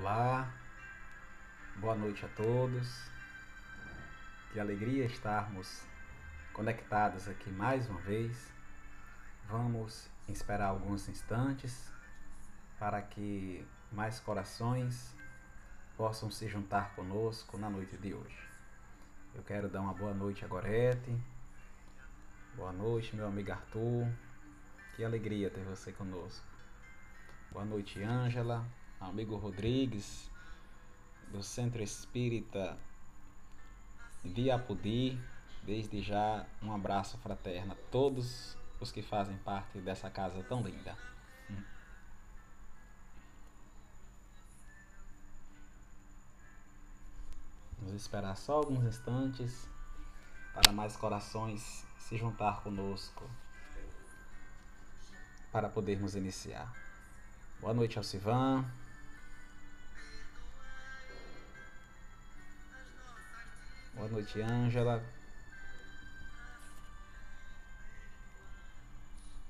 Olá, 0.00 0.48
boa 1.80 1.96
noite 1.96 2.24
a 2.24 2.28
todos. 2.28 3.10
Que 4.52 4.60
alegria 4.60 5.04
estarmos 5.04 5.84
conectados 6.52 7.26
aqui 7.26 7.50
mais 7.50 7.90
uma 7.90 7.98
vez. 8.02 8.54
Vamos 9.48 10.08
esperar 10.28 10.68
alguns 10.68 11.08
instantes 11.08 11.92
para 12.78 13.02
que 13.02 13.66
mais 13.90 14.20
corações 14.20 15.16
possam 15.96 16.30
se 16.30 16.46
juntar 16.46 16.94
conosco 16.94 17.58
na 17.58 17.68
noite 17.68 17.96
de 17.96 18.14
hoje. 18.14 18.48
Eu 19.34 19.42
quero 19.42 19.68
dar 19.68 19.80
uma 19.80 19.94
boa 19.94 20.14
noite 20.14 20.44
a 20.44 20.48
Gorete. 20.48 21.20
Boa 22.54 22.72
noite, 22.72 23.16
meu 23.16 23.26
amigo 23.26 23.50
Arthur. 23.50 24.06
Que 24.94 25.04
alegria 25.04 25.50
ter 25.50 25.64
você 25.64 25.90
conosco. 25.90 26.46
Boa 27.50 27.64
noite, 27.64 28.00
Ângela 28.00 28.64
amigo 29.00 29.36
Rodrigues, 29.36 30.30
do 31.30 31.42
Centro 31.42 31.82
Espírita 31.82 32.76
Viapudi. 34.24 35.18
Desde 35.62 36.00
já, 36.00 36.46
um 36.62 36.72
abraço 36.72 37.18
fraterno 37.18 37.72
a 37.72 37.76
todos 37.90 38.56
os 38.80 38.90
que 38.90 39.02
fazem 39.02 39.36
parte 39.38 39.78
dessa 39.78 40.08
casa 40.08 40.42
tão 40.44 40.62
linda. 40.62 40.96
Vamos 47.80 48.02
esperar 48.02 48.36
só 48.36 48.54
alguns 48.54 48.84
instantes 48.84 49.68
para 50.54 50.72
mais 50.72 50.96
corações 50.96 51.86
se 51.98 52.16
juntar 52.16 52.62
conosco 52.62 53.28
para 55.52 55.68
podermos 55.68 56.14
iniciar. 56.14 56.72
Boa 57.60 57.74
noite, 57.74 57.98
Alcivan. 57.98 58.64
Boa 63.98 64.10
noite, 64.10 64.40
Ângela. 64.40 65.04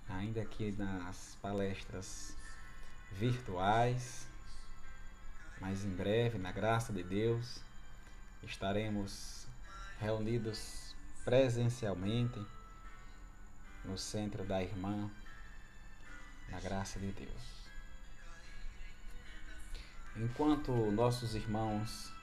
Ainda 0.08 0.41
aqui 0.41 0.72
nas 0.72 1.36
palestras 1.42 2.34
virtuais, 3.12 4.26
mas 5.60 5.84
em 5.84 5.91
breve, 5.91 6.38
na 6.38 6.50
graça 6.50 6.94
de 6.94 7.02
Deus, 7.02 7.60
estaremos 8.42 9.46
reunidos 10.00 10.96
presencialmente 11.26 12.42
no 13.84 13.98
centro 13.98 14.46
da 14.46 14.62
irmã, 14.62 15.10
na 16.48 16.58
graça 16.58 16.98
de 16.98 17.12
Deus. 17.12 17.69
Enquanto 20.16 20.72
nossos 20.91 21.34
irmãos 21.34 22.16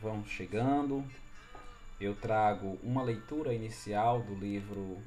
vão 0.00 0.24
chegando. 0.24 1.04
Eu 2.00 2.14
trago 2.14 2.78
uma 2.82 3.02
leitura 3.02 3.52
inicial 3.52 4.22
do 4.22 4.34
livro 4.34 5.02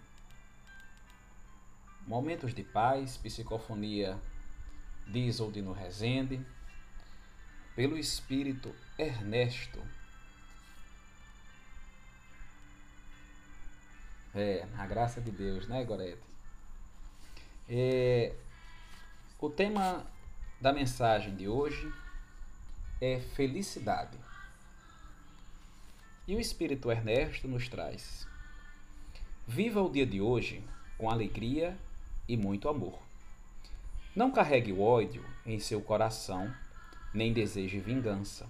Momentos 2.06 2.54
de 2.54 2.64
Paz, 2.64 3.18
Psicofonia 3.18 4.20
de 5.08 5.20
Isoldino 5.20 5.74
Rezende, 5.74 6.46
pelo 7.76 7.98
espírito 7.98 8.74
Ernesto. 8.98 9.82
É, 14.36 14.68
a 14.78 14.86
graça 14.86 15.20
de 15.20 15.32
Deus, 15.32 15.68
né, 15.68 15.84
Gorete? 15.84 16.22
É, 17.68 18.36
o 19.40 19.50
tema 19.50 20.06
da 20.60 20.72
mensagem 20.72 21.36
de 21.36 21.48
hoje 21.48 21.92
é 23.02 23.20
felicidade. 23.20 24.18
E 26.26 26.34
o 26.38 26.40
Espírito 26.40 26.90
Ernesto 26.90 27.50
nos 27.50 27.68
traz: 27.68 28.26
Viva 29.46 29.82
o 29.82 29.90
dia 29.90 30.06
de 30.06 30.22
hoje 30.22 30.64
com 30.98 31.10
alegria 31.10 31.78
e 32.30 32.38
muito 32.38 32.70
amor. 32.70 32.98
Não 34.16 34.32
carregue 34.32 34.72
o 34.72 34.82
ódio 34.82 35.26
em 35.46 35.60
seu 35.60 35.82
coração, 35.82 36.50
nem 37.14 37.34
deseje 37.34 37.78
vingança. 37.78 38.48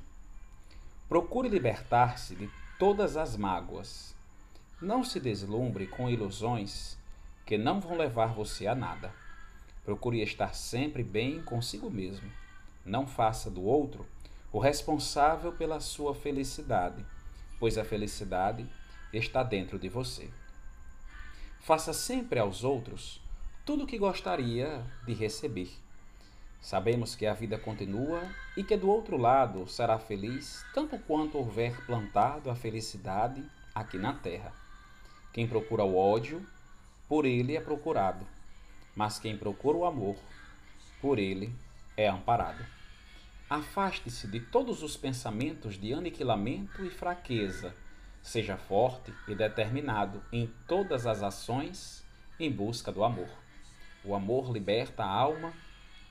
Procure 1.09 1.49
libertar-se 1.49 2.35
de 2.35 2.47
todas 2.77 3.17
as 3.17 3.35
mágoas. 3.35 4.13
Não 4.79 5.03
se 5.03 5.19
deslumbre 5.19 5.87
com 5.87 6.07
ilusões 6.07 6.95
que 7.43 7.57
não 7.57 7.79
vão 7.81 7.97
levar 7.97 8.27
você 8.27 8.67
a 8.67 8.75
nada. 8.75 9.11
Procure 9.83 10.21
estar 10.21 10.53
sempre 10.53 11.01
bem 11.01 11.41
consigo 11.41 11.89
mesmo. 11.89 12.31
Não 12.85 13.07
faça 13.07 13.49
do 13.49 13.63
outro 13.63 14.05
o 14.51 14.59
responsável 14.59 15.51
pela 15.51 15.79
sua 15.79 16.13
felicidade 16.13 17.03
pois 17.59 17.77
a 17.77 17.83
felicidade 17.83 18.65
está 19.13 19.43
dentro 19.43 19.77
de 19.77 19.89
você. 19.89 20.29
Faça 21.59 21.93
sempre 21.93 22.39
aos 22.39 22.63
outros 22.63 23.21
tudo 23.65 23.85
o 23.85 23.87
que 23.87 23.97
gostaria 23.97 24.83
de 25.05 25.13
receber. 25.13 25.71
Sabemos 26.59 27.15
que 27.15 27.25
a 27.25 27.33
vida 27.33 27.57
continua 27.57 28.21
e 28.55 28.63
que 28.63 28.75
do 28.75 28.89
outro 28.89 29.17
lado 29.17 29.67
será 29.67 29.99
feliz 29.99 30.65
tanto 30.73 30.97
quanto 30.99 31.37
houver 31.37 31.85
plantado 31.85 32.49
a 32.49 32.55
felicidade 32.55 33.43
aqui 33.73 33.97
na 33.97 34.13
terra. 34.13 34.53
Quem 35.31 35.47
procura 35.47 35.83
o 35.83 35.97
ódio, 35.97 36.45
por 37.07 37.25
ele 37.25 37.55
é 37.55 37.61
procurado, 37.61 38.25
mas 38.95 39.19
quem 39.19 39.37
procura 39.37 39.77
o 39.77 39.85
amor, 39.85 40.15
por 41.01 41.19
ele 41.19 41.53
é 41.97 42.07
amparado. 42.07 42.65
Afaste-se 43.53 44.27
de 44.27 44.39
todos 44.39 44.81
os 44.81 44.97
pensamentos 44.97 45.77
de 45.77 45.93
aniquilamento 45.93 46.83
e 46.83 46.89
fraqueza. 46.89 47.75
Seja 48.19 48.57
forte 48.57 49.13
e 49.27 49.35
determinado 49.35 50.23
em 50.31 50.51
todas 50.67 51.05
as 51.05 51.21
ações 51.21 52.03
em 52.39 52.51
busca 52.51 52.91
do 52.91 53.03
amor. 53.03 53.29
O 54.03 54.15
amor 54.15 54.51
liberta 54.51 55.03
a 55.03 55.07
alma 55.07 55.53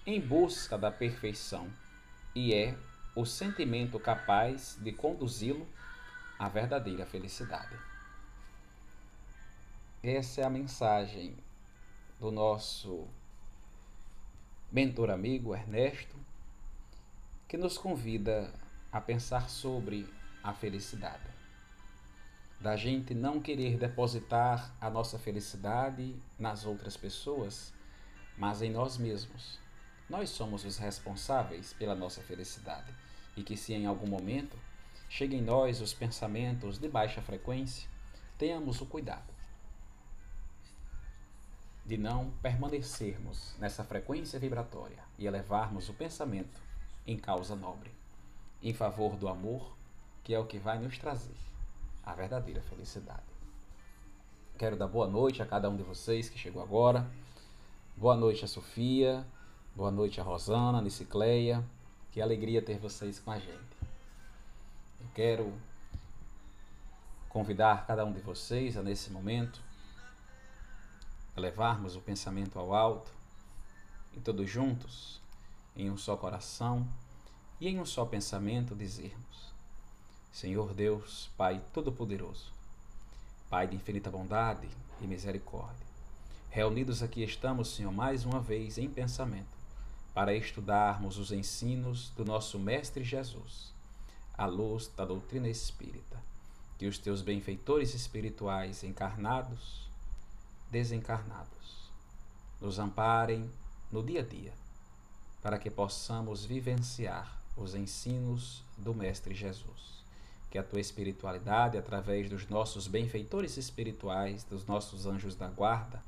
em 0.06 0.20
busca 0.20 0.78
da 0.78 0.88
perfeição 0.88 1.69
e 2.32 2.54
é 2.54 2.78
o 3.12 3.26
sentimento 3.26 3.98
capaz 3.98 4.78
de 4.80 4.92
conduzi-lo 4.92 5.66
à 6.38 6.48
verdadeira 6.48 7.04
felicidade. 7.04 7.76
Essa 10.00 10.42
é 10.42 10.44
a 10.44 10.50
mensagem 10.50 11.36
do 12.20 12.30
nosso 12.30 13.09
mentor 14.70 15.10
amigo 15.10 15.56
Ernesto 15.56 16.22
que 17.53 17.59
nos 17.59 17.77
convida 17.77 18.51
a 18.91 18.99
pensar 18.99 19.51
sobre 19.51 20.09
a 20.43 20.55
felicidade. 20.55 21.29
Da 22.59 22.77
gente 22.77 23.13
não 23.13 23.43
querer 23.43 23.77
depositar 23.77 24.75
a 24.81 24.89
nossa 24.89 25.19
felicidade 25.19 26.17
nas 26.39 26.65
outras 26.65 26.97
pessoas, 26.97 27.71
mas 28.39 28.63
em 28.63 28.71
nós 28.71 28.97
mesmos. 28.97 29.59
Nós 30.09 30.31
somos 30.31 30.65
os 30.65 30.79
responsáveis 30.79 31.75
pela 31.75 31.95
nossa 31.95 32.23
felicidade 32.23 32.91
e 33.37 33.43
que, 33.43 33.55
se 33.55 33.75
em 33.75 33.84
algum 33.84 34.07
momento 34.07 34.57
cheguem 35.07 35.41
em 35.41 35.45
nós 35.45 35.83
os 35.83 35.93
pensamentos 35.93 36.79
de 36.79 36.89
baixa 36.89 37.21
frequência, 37.21 37.87
tenhamos 38.39 38.81
o 38.81 38.87
cuidado 38.87 39.31
de 41.84 41.99
não 41.99 42.31
permanecermos 42.41 43.55
nessa 43.59 43.84
frequência 43.84 44.39
vibratória 44.39 45.05
e 45.19 45.27
elevarmos 45.27 45.91
o 45.91 45.93
pensamento 45.93 46.72
em 47.07 47.17
causa 47.17 47.57
nobre, 47.57 47.91
em 48.63 48.73
favor 48.73 49.17
do 49.17 49.29
amor, 49.29 49.77
que 50.23 50.35
é 50.35 50.39
o 50.39 50.47
que 50.47 50.59
vai 50.59 50.79
nos 50.79 50.99
trazer 50.99 51.35
a 52.05 52.15
verdadeira 52.15 52.61
felicidade. 52.63 53.23
Quero 54.59 54.77
dar 54.77 54.87
boa 54.87 55.09
noite 55.09 55.43
a 55.43 55.47
cada 55.47 55.69
um 55.69 55.77
de 55.77 55.83
vocês 55.83 56.29
que 56.29 56.39
chegou 56.39 56.63
agora. 56.63 57.09
Boa 57.97 58.17
noite 58.17 58.45
a 58.45 58.49
Sofia, 58.49 59.27
boa 59.75 59.91
noite 59.91 60.21
a 60.21 60.25
Rosana, 60.25 60.78
a 60.78 60.83
Nicicleia. 60.83 61.65
Que 62.13 62.21
alegria 62.21 62.60
ter 62.60 62.78
vocês 62.78 63.19
com 63.19 63.31
a 63.31 63.39
gente. 63.39 63.72
Eu 65.01 65.07
quero 65.15 65.53
convidar 67.28 67.87
cada 67.87 68.05
um 68.05 68.13
de 68.13 68.21
vocês 68.21 68.77
a, 68.77 68.83
nesse 68.83 69.10
momento, 69.10 69.60
levarmos 71.34 71.97
o 71.97 72.01
pensamento 72.01 72.59
ao 72.59 72.75
alto 72.75 73.10
e 74.13 74.21
todos 74.21 74.48
juntos 74.48 75.22
em 75.77 75.91
um 75.91 75.97
só 75.97 76.16
coração 76.16 76.86
e 77.60 77.69
em 77.69 77.78
um 77.78 77.86
só 77.86 78.04
pensamento 78.04 78.74
dizermos: 78.74 79.53
Senhor 80.33 80.74
Deus, 80.74 81.30
Pai 81.36 81.63
Todo-Poderoso, 81.72 82.53
Pai 83.48 83.66
de 83.66 83.77
infinita 83.77 84.10
bondade 84.10 84.69
e 85.01 85.07
misericórdia, 85.07 85.86
reunidos 86.51 87.03
aqui 87.03 87.22
estamos, 87.22 87.74
Senhor, 87.74 87.92
mais 87.92 88.24
uma 88.24 88.41
vez 88.41 88.78
em 88.78 88.89
pensamento, 88.89 89.57
para 90.15 90.34
estudarmos 90.34 91.19
os 91.19 91.33
ensinos 91.33 92.10
do 92.10 92.24
nosso 92.24 92.59
Mestre 92.59 93.03
Jesus, 93.03 93.72
à 94.36 94.47
luz 94.47 94.91
da 94.97 95.04
doutrina 95.04 95.48
espírita, 95.48 96.21
que 96.78 96.86
os 96.86 96.98
teus 96.98 97.22
benfeitores 97.22 97.95
espirituais 97.95 98.83
encarnados, 98.83 99.89
desencarnados, 100.71 101.91
nos 102.60 102.78
amparem 102.78 103.51
no 103.91 104.03
dia 104.03 104.21
a 104.21 104.24
dia 104.24 104.61
para 105.42 105.59
que 105.59 105.68
possamos 105.68 106.44
vivenciar 106.44 107.42
os 107.56 107.74
ensinos 107.74 108.62
do 108.78 108.94
Mestre 108.94 109.34
Jesus. 109.34 110.03
Que 110.50 110.59
a 110.59 110.62
tua 110.62 110.80
espiritualidade, 110.80 111.77
através 111.77 112.30
dos 112.30 112.48
nossos 112.48 112.86
benfeitores 112.86 113.56
espirituais, 113.56 114.44
dos 114.44 114.65
nossos 114.66 115.06
anjos 115.06 115.34
da 115.34 115.48
guarda, 115.48 116.03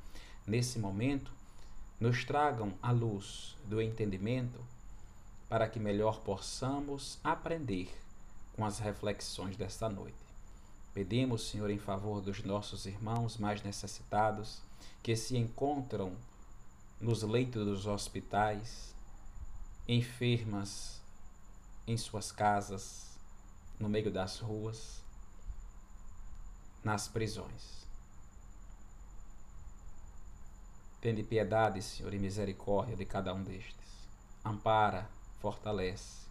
nesse 0.47 0.79
momento, 0.79 1.31
nos 1.99 2.23
tragam 2.23 2.73
a 2.81 2.91
luz 2.91 3.55
do 3.65 3.81
entendimento 3.81 4.59
para 5.49 5.67
que 5.67 5.79
melhor 5.79 6.21
possamos 6.21 7.19
aprender 7.23 7.89
com 8.55 8.65
as 8.65 8.79
reflexões 8.79 9.57
desta 9.57 9.89
noite. 9.89 10.15
Pedimos, 10.93 11.49
Senhor, 11.49 11.69
em 11.69 11.77
favor 11.77 12.21
dos 12.21 12.41
nossos 12.43 12.85
irmãos 12.85 13.37
mais 13.37 13.61
necessitados 13.61 14.61
que 15.03 15.15
se 15.15 15.37
encontram 15.37 16.13
nos 17.01 17.21
leitos 17.21 17.65
dos 17.65 17.85
hospitais, 17.85 18.94
enfermas 19.87 20.99
em 21.87 21.95
suas 21.97 22.31
casas, 22.31 23.17
no 23.79 23.87
meio 23.87 24.11
das 24.11 24.39
ruas, 24.39 25.01
nas 26.83 27.07
prisões. 27.07 27.85
Tende 30.99 31.21
piedade, 31.21 31.81
Senhor, 31.81 32.13
e 32.13 32.19
misericórdia 32.19 32.95
de 32.95 33.05
cada 33.05 33.33
um 33.33 33.43
destes. 33.43 33.75
Ampara, 34.43 35.07
fortalece 35.39 36.25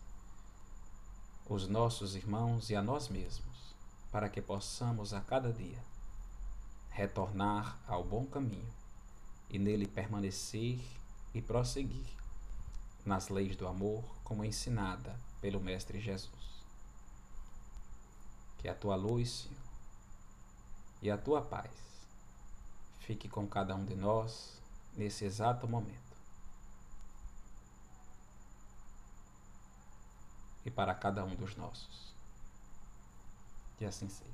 os 1.46 1.68
nossos 1.68 2.16
irmãos 2.16 2.70
e 2.70 2.74
a 2.74 2.82
nós 2.82 3.08
mesmos, 3.08 3.74
para 4.10 4.28
que 4.28 4.40
possamos 4.40 5.12
a 5.12 5.20
cada 5.20 5.52
dia 5.52 5.78
retornar 6.90 7.78
ao 7.86 8.02
bom 8.02 8.24
caminho 8.24 8.72
e 9.50 9.58
nele 9.58 9.86
permanecer 9.86 10.80
e 11.34 11.42
prosseguir 11.42 12.23
nas 13.04 13.28
leis 13.28 13.56
do 13.56 13.66
amor, 13.66 14.02
como 14.24 14.44
ensinada 14.44 15.18
pelo 15.40 15.60
Mestre 15.60 16.00
Jesus. 16.00 16.64
Que 18.58 18.68
a 18.68 18.74
tua 18.74 18.96
luz, 18.96 19.42
Senhor, 19.42 19.64
e 21.02 21.10
a 21.10 21.18
tua 21.18 21.42
paz 21.42 21.70
fique 23.00 23.28
com 23.28 23.46
cada 23.46 23.74
um 23.74 23.84
de 23.84 23.94
nós 23.94 24.58
nesse 24.96 25.24
exato 25.24 25.68
momento. 25.68 26.02
E 30.64 30.70
para 30.70 30.94
cada 30.94 31.22
um 31.22 31.34
dos 31.36 31.54
nossos. 31.56 32.14
Que 33.76 33.84
assim 33.84 34.08
seja. 34.08 34.32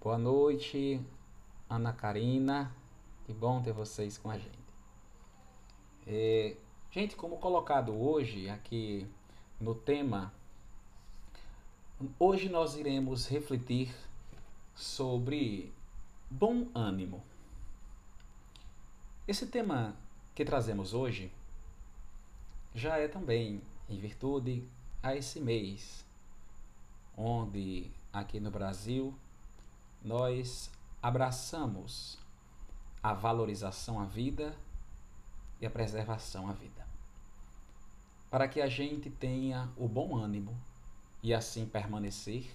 Boa 0.00 0.18
noite, 0.18 1.00
Ana 1.68 1.92
Karina. 1.92 2.74
Que 3.24 3.32
bom 3.32 3.62
ter 3.62 3.72
vocês 3.72 4.18
com 4.18 4.28
a 4.28 4.36
gente. 4.36 4.59
É, 6.06 6.56
gente, 6.90 7.14
como 7.14 7.36
colocado 7.36 7.92
hoje 7.92 8.48
aqui 8.48 9.06
no 9.60 9.74
tema, 9.74 10.32
hoje 12.18 12.48
nós 12.48 12.76
iremos 12.76 13.26
refletir 13.26 13.94
sobre 14.74 15.72
bom 16.30 16.66
ânimo. 16.74 17.22
Esse 19.28 19.46
tema 19.46 19.94
que 20.34 20.44
trazemos 20.44 20.94
hoje 20.94 21.30
já 22.74 22.96
é 22.96 23.06
também 23.06 23.60
em 23.88 23.98
virtude 23.98 24.64
a 25.02 25.14
esse 25.14 25.38
mês, 25.38 26.04
onde 27.16 27.90
aqui 28.12 28.40
no 28.40 28.50
Brasil 28.50 29.14
nós 30.02 30.70
abraçamos 31.02 32.18
a 33.02 33.12
valorização 33.12 34.00
à 34.00 34.04
vida 34.04 34.56
e 35.60 35.66
a 35.66 35.70
preservação 35.70 36.48
à 36.48 36.52
vida. 36.52 36.86
Para 38.30 38.48
que 38.48 38.60
a 38.60 38.68
gente 38.68 39.10
tenha 39.10 39.68
o 39.76 39.88
bom 39.88 40.16
ânimo 40.16 40.56
e 41.22 41.34
assim 41.34 41.66
permanecer, 41.66 42.50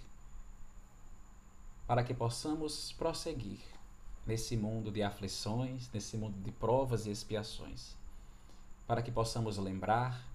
para 1.86 2.04
que 2.04 2.14
possamos 2.14 2.92
prosseguir 2.94 3.60
nesse 4.26 4.58
mundo 4.58 4.92
de 4.92 5.04
aflições, 5.04 5.90
nesse 5.94 6.18
mundo 6.18 6.42
de 6.42 6.52
provas 6.52 7.06
e 7.06 7.12
expiações, 7.12 7.96
para 8.88 9.02
que 9.02 9.12
possamos 9.12 9.58
lembrar 9.58 10.26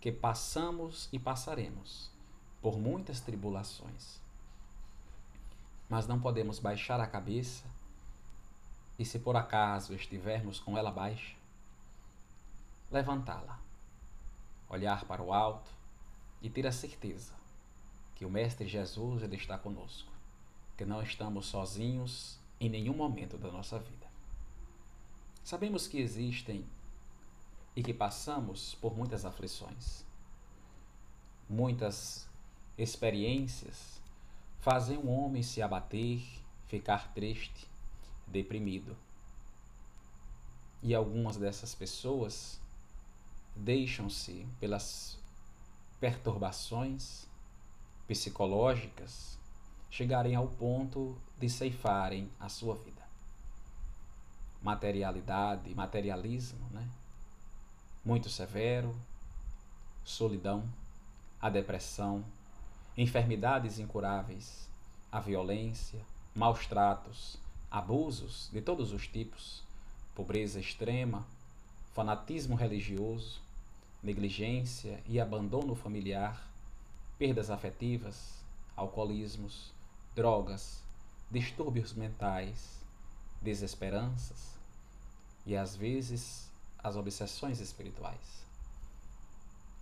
que 0.00 0.10
passamos 0.10 1.08
e 1.12 1.18
passaremos 1.18 2.10
por 2.60 2.76
muitas 2.76 3.20
tribulações. 3.20 4.20
Mas 5.88 6.08
não 6.08 6.20
podemos 6.20 6.58
baixar 6.58 7.00
a 7.00 7.06
cabeça 7.06 7.64
e, 8.98 9.04
se 9.04 9.20
por 9.20 9.36
acaso 9.36 9.94
estivermos 9.94 10.58
com 10.58 10.76
ela 10.76 10.90
baixa, 10.90 11.36
levantá-la, 12.92 13.58
olhar 14.68 15.04
para 15.06 15.22
o 15.22 15.32
alto 15.32 15.70
e 16.40 16.50
ter 16.50 16.66
a 16.66 16.72
certeza 16.72 17.32
que 18.14 18.24
o 18.24 18.30
Mestre 18.30 18.68
Jesus 18.68 19.22
ele 19.22 19.36
está 19.36 19.58
conosco, 19.58 20.12
que 20.76 20.84
não 20.84 21.02
estamos 21.02 21.46
sozinhos 21.46 22.38
em 22.60 22.68
nenhum 22.68 22.94
momento 22.94 23.36
da 23.36 23.50
nossa 23.50 23.78
vida. 23.78 24.06
Sabemos 25.42 25.88
que 25.88 25.98
existem 25.98 26.64
e 27.74 27.82
que 27.82 27.92
passamos 27.92 28.76
por 28.76 28.96
muitas 28.96 29.24
aflições. 29.24 30.04
Muitas 31.48 32.28
experiências 32.78 34.00
fazem 34.60 34.98
um 34.98 35.10
homem 35.10 35.42
se 35.42 35.60
abater, 35.60 36.22
ficar 36.68 37.12
triste, 37.12 37.66
deprimido. 38.26 38.96
E 40.82 40.94
algumas 40.94 41.36
dessas 41.36 41.74
pessoas 41.74 42.61
deixam-se 43.54 44.46
pelas 44.58 45.18
perturbações 46.00 47.26
psicológicas 48.08 49.38
chegarem 49.90 50.34
ao 50.34 50.48
ponto 50.48 51.16
de 51.38 51.48
ceifarem 51.48 52.30
a 52.40 52.48
sua 52.48 52.74
vida. 52.74 53.02
Materialidade, 54.62 55.74
materialismo, 55.74 56.66
né? 56.70 56.88
Muito 58.04 58.28
severo, 58.28 58.96
solidão, 60.04 60.64
a 61.40 61.50
depressão, 61.50 62.24
enfermidades 62.96 63.78
incuráveis, 63.78 64.68
a 65.10 65.20
violência, 65.20 66.00
maus 66.34 66.66
tratos, 66.66 67.38
abusos 67.70 68.48
de 68.52 68.60
todos 68.60 68.92
os 68.92 69.06
tipos, 69.06 69.62
pobreza 70.14 70.60
extrema, 70.60 71.26
fanatismo 71.94 72.54
religioso, 72.54 73.40
negligência 74.02 75.02
e 75.06 75.20
abandono 75.20 75.74
familiar, 75.74 76.48
perdas 77.18 77.50
afetivas, 77.50 78.42
alcoolismos, 78.74 79.72
drogas, 80.14 80.82
distúrbios 81.30 81.92
mentais, 81.92 82.80
desesperanças 83.40 84.52
e 85.46 85.56
às 85.56 85.76
vezes 85.76 86.48
as 86.78 86.96
obsessões 86.96 87.60
espirituais. 87.60 88.42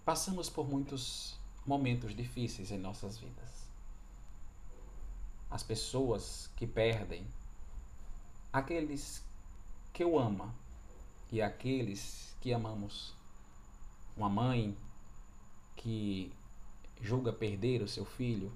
Passamos 0.05 0.51
por 0.51 0.69
muitos 0.69 1.39
momentos 1.65 2.15
difíceis 2.15 2.71
em 2.71 2.79
nossas 2.79 3.19
vidas. 3.19 3.51
As 5.51 5.63
pessoas 5.63 6.51
que 6.57 6.67
perdem 6.67 7.27
aqueles 8.53 9.23
que 9.93 10.03
eu 10.03 10.19
ama 10.19 10.55
e 11.31 11.41
aqueles 11.41 12.37
que 12.41 12.53
amamos. 12.53 13.15
Uma 14.17 14.29
mãe 14.29 14.77
que 15.77 16.33
julga 17.01 17.33
perder 17.33 17.83
o 17.83 17.89
seu 17.89 18.05
filho, 18.05 18.53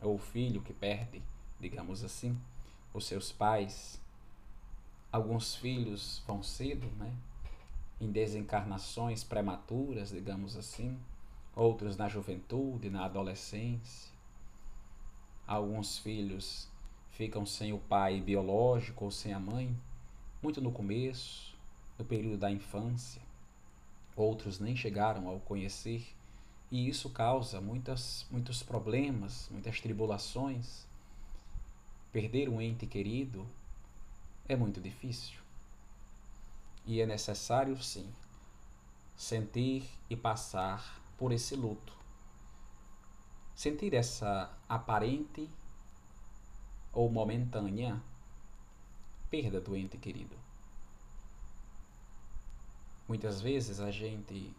ou 0.00 0.14
o 0.14 0.18
filho 0.18 0.62
que 0.62 0.72
perde, 0.72 1.22
digamos 1.58 2.04
assim, 2.04 2.38
os 2.94 3.06
seus 3.06 3.32
pais. 3.32 4.00
Alguns 5.12 5.56
filhos 5.56 6.22
vão 6.26 6.42
cedo, 6.42 6.86
né? 6.98 7.12
Em 8.00 8.10
desencarnações 8.10 9.24
prematuras, 9.24 10.10
digamos 10.10 10.56
assim. 10.56 10.98
Outros 11.54 11.96
na 11.96 12.08
juventude, 12.08 12.88
na 12.88 13.04
adolescência. 13.04 14.12
Alguns 15.46 15.98
filhos 15.98 16.68
ficam 17.10 17.44
sem 17.44 17.72
o 17.72 17.78
pai 17.78 18.20
biológico 18.20 19.04
ou 19.04 19.10
sem 19.10 19.32
a 19.34 19.40
mãe, 19.40 19.76
muito 20.40 20.60
no 20.60 20.72
começo, 20.72 21.49
no 22.00 22.04
período 22.04 22.38
da 22.38 22.50
infância. 22.50 23.22
Outros 24.16 24.58
nem 24.58 24.74
chegaram 24.74 25.28
ao 25.28 25.38
conhecer, 25.40 26.14
e 26.70 26.88
isso 26.88 27.10
causa 27.10 27.60
muitas, 27.60 28.26
muitos 28.30 28.62
problemas, 28.62 29.48
muitas 29.50 29.80
tribulações. 29.80 30.86
Perder 32.12 32.48
um 32.48 32.60
ente 32.60 32.86
querido 32.86 33.46
é 34.48 34.56
muito 34.56 34.80
difícil. 34.80 35.38
E 36.86 37.00
é 37.00 37.06
necessário, 37.06 37.80
sim, 37.82 38.08
sentir 39.16 39.84
e 40.08 40.16
passar 40.16 41.00
por 41.18 41.32
esse 41.32 41.54
luto. 41.54 41.92
Sentir 43.54 43.94
essa 43.94 44.50
aparente 44.68 45.48
ou 46.92 47.10
momentânea 47.10 48.00
perda 49.28 49.60
do 49.60 49.76
ente 49.76 49.98
querido. 49.98 50.39
Muitas 53.10 53.40
vezes 53.40 53.80
a 53.80 53.90
gente 53.90 54.54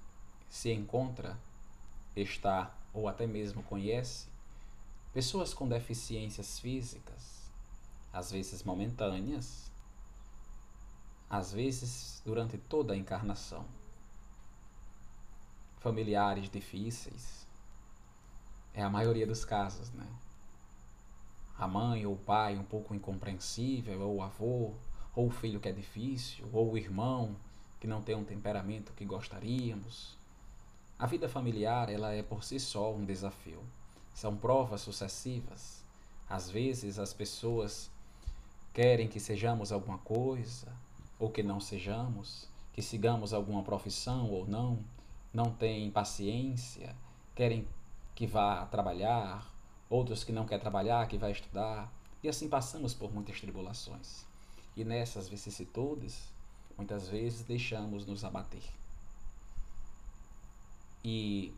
se 0.50 0.74
encontra, 0.74 1.40
está 2.14 2.76
ou 2.94 3.08
até 3.08 3.26
mesmo 3.26 3.64
conhece 3.64 4.28
pessoas 5.14 5.54
com 5.54 5.70
deficiências 5.70 6.60
físicas, 6.60 7.50
às 8.12 8.30
vezes 8.30 8.62
momentâneas, 8.64 9.72
às 11.30 11.54
vezes 11.54 12.22
durante 12.26 12.58
toda 12.58 12.92
a 12.92 12.98
encarnação. 12.98 13.66
Familiares 15.80 16.50
difíceis, 16.50 17.48
é 18.74 18.84
a 18.84 18.90
maioria 18.90 19.26
dos 19.26 19.46
casos, 19.46 19.92
né? 19.92 20.08
A 21.58 21.70
mãe 21.70 22.06
ou 22.06 22.16
o 22.16 22.18
pai 22.20 22.58
um 22.58 22.66
pouco 22.66 22.94
incompreensível, 22.94 24.02
ou 24.02 24.18
o 24.18 24.22
avô, 24.22 24.74
ou 25.16 25.28
o 25.28 25.32
filho 25.32 25.62
que 25.62 25.70
é 25.70 25.72
difícil, 25.72 26.50
ou 26.52 26.74
o 26.74 26.78
irmão 26.78 27.34
que 27.82 27.88
não 27.88 28.02
tem 28.04 28.16
um 28.16 28.24
temperamento 28.24 28.94
que 28.94 29.04
gostaríamos. 29.04 30.16
A 31.00 31.08
vida 31.08 31.28
familiar, 31.28 31.90
ela 31.90 32.14
é 32.14 32.22
por 32.22 32.44
si 32.44 32.60
só 32.60 32.94
um 32.94 33.04
desafio. 33.04 33.60
São 34.14 34.38
provas 34.38 34.82
sucessivas. 34.82 35.84
Às 36.30 36.48
vezes 36.48 37.00
as 37.00 37.12
pessoas 37.12 37.90
querem 38.72 39.08
que 39.08 39.20
sejamos 39.20 39.72
alguma 39.72 39.98
coisa 39.98 40.72
ou 41.18 41.32
que 41.32 41.42
não 41.42 41.60
sejamos, 41.60 42.48
que 42.72 42.84
sigamos 42.84 43.34
alguma 43.34 43.64
profissão 43.64 44.30
ou 44.30 44.48
não, 44.48 44.78
não 45.34 45.52
têm 45.52 45.90
paciência, 45.90 46.96
querem 47.34 47.68
que 48.14 48.28
vá 48.28 48.64
trabalhar, 48.68 49.52
outros 49.90 50.24
que 50.24 50.32
não 50.32 50.46
quer 50.46 50.60
trabalhar, 50.60 51.08
que 51.08 51.18
vai 51.18 51.32
estudar, 51.32 51.92
e 52.22 52.30
assim 52.30 52.48
passamos 52.48 52.94
por 52.94 53.12
muitas 53.12 53.42
tribulações. 53.42 54.24
E 54.76 54.86
nessas 54.86 55.28
vicissitudes, 55.28 56.32
muitas 56.78 57.08
vezes 57.08 57.44
deixamos 57.44 58.06
nos 58.06 58.24
abater. 58.24 58.64
E 61.04 61.54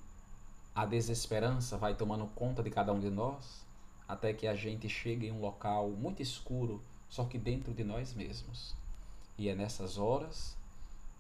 a 0.76 0.86
desesperança 0.86 1.78
vai 1.78 1.96
tomando 1.96 2.26
conta 2.28 2.64
de 2.64 2.70
cada 2.70 2.94
um 2.94 3.00
de 3.00 3.10
nós, 3.10 3.66
até 4.08 4.34
que 4.34 4.48
a 4.48 4.56
gente 4.56 4.90
chegue 4.90 5.28
em 5.28 5.32
um 5.32 5.42
local 5.42 5.90
muito 5.90 6.22
escuro, 6.22 6.82
só 7.10 7.26
que 7.26 7.38
dentro 7.38 7.74
de 7.74 7.84
nós 7.84 8.14
mesmos. 8.14 8.74
E 9.38 9.50
é 9.50 9.56
nessas 9.56 9.98
horas 9.98 10.56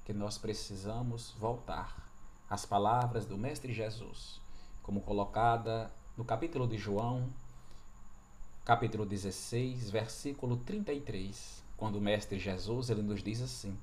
que 0.06 0.14
nós 0.14 0.38
precisamos 0.38 1.32
voltar 1.40 2.10
às 2.50 2.66
palavras 2.66 3.26
do 3.26 3.38
Mestre 3.38 3.74
Jesus, 3.74 4.40
como 4.82 5.02
colocada 5.02 5.92
no 6.18 6.24
capítulo 6.24 6.68
de 6.68 6.78
João, 6.78 7.30
capítulo 8.66 9.06
16, 9.06 9.90
versículo 9.90 10.58
33, 10.58 11.63
quando 11.84 11.98
o 11.98 12.02
Mestre 12.02 12.40
Jesus 12.40 12.90
ele 12.90 13.02
nos 13.02 13.22
diz 13.22 13.42
assim: 13.42 13.78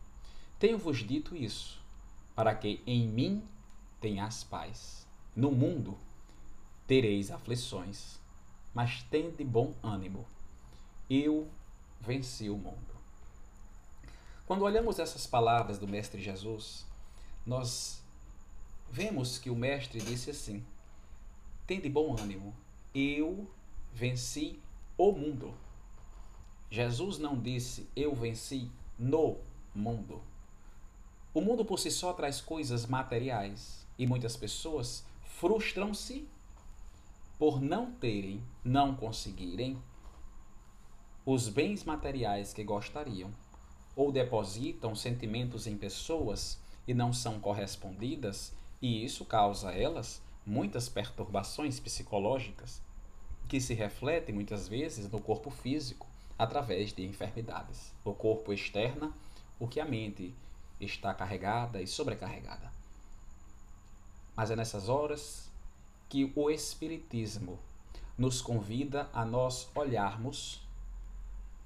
Tenho-vos 0.59 1.01
dito 1.01 1.37
isso, 1.37 1.85
para 2.35 2.55
que 2.55 2.83
em 2.87 3.07
mim 3.07 3.47
tenhas 4.01 4.43
paz. 4.43 5.07
No 5.37 5.51
mundo 5.53 5.99
tereis 6.87 7.31
aflições, 7.31 8.19
mas 8.73 9.03
tende 9.11 9.45
bom 9.45 9.75
ânimo. 9.83 10.27
Eu 11.11 11.47
venci 12.01 12.49
o 12.49 12.57
mundo. 12.57 12.95
Quando 14.47 14.63
olhamos 14.63 14.99
essas 14.99 15.27
palavras 15.27 15.79
do 15.79 15.87
Mestre 15.87 16.23
Jesus, 16.23 16.87
nós 17.45 18.03
vemos 18.91 19.37
que 19.37 19.51
o 19.51 19.55
Mestre 19.55 20.01
disse 20.01 20.31
assim: 20.31 20.65
Tende 21.67 21.91
bom 21.91 22.17
ânimo, 22.19 22.57
eu 22.95 23.47
venci 23.93 24.59
o 24.97 25.13
mundo. 25.13 25.53
Jesus 26.71 27.19
não 27.19 27.37
disse 27.37 27.89
eu 27.97 28.15
venci 28.15 28.71
no 28.97 29.39
mundo. 29.75 30.23
O 31.35 31.41
mundo 31.41 31.65
por 31.65 31.81
si 31.81 31.91
só 31.91 32.13
traz 32.13 32.41
coisas 32.41 32.87
materiais 32.87 33.85
e 33.99 34.07
muitas 34.07 34.37
pessoas 34.37 35.05
frustram-se 35.25 36.29
por 37.39 37.61
não 37.61 37.91
terem, 37.91 38.41
não 38.63 38.95
conseguirem 38.95 39.83
os 41.27 41.49
bens 41.49 41.83
materiais 41.83 42.53
que 42.53 42.63
gostariam 42.63 43.31
ou 43.97 44.13
depositam 44.13 44.95
sentimentos 44.95 45.67
em 45.67 45.77
pessoas 45.77 46.61
e 46.87 46.95
não 46.95 47.13
são 47.13 47.41
correspondidas, 47.41 48.53
e 48.81 49.05
isso 49.05 49.25
causa 49.25 49.71
a 49.71 49.77
elas 49.77 50.23
muitas 50.47 50.89
perturbações 50.89 51.81
psicológicas 51.81 52.81
que 53.49 53.61
se 53.61 53.75
refletem 53.75 54.35
muitas 54.35 54.69
vezes 54.69 55.11
no 55.11 55.21
corpo 55.21 55.51
físico 55.51 56.10
através 56.41 56.91
de 56.95 57.05
enfermidades. 57.05 57.93
O 58.03 58.15
corpo 58.15 58.51
externa 58.51 59.13
o 59.59 59.69
que 59.69 59.79
a 59.79 59.85
mente 59.85 60.35
está 60.81 61.13
carregada 61.13 61.83
e 61.83 61.87
sobrecarregada. 61.87 62.73
Mas 64.35 64.51
é 64.51 64.57
nessas 64.57 64.89
horas 64.89 65.51
que 66.09 66.33
o 66.35 66.51
Espiritismo 66.51 67.59
nos 68.17 68.41
convida 68.41 69.11
a 69.13 69.23
nós 69.23 69.69
olharmos 69.75 70.67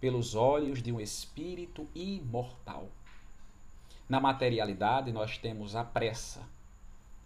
pelos 0.01 0.35
olhos 0.35 0.83
de 0.83 0.91
um 0.91 1.01
espírito 1.01 1.89
imortal. 1.95 2.89
Na 4.09 4.19
materialidade, 4.19 5.13
nós 5.13 5.39
temos 5.39 5.77
a 5.77 5.85
pressa, 5.85 6.43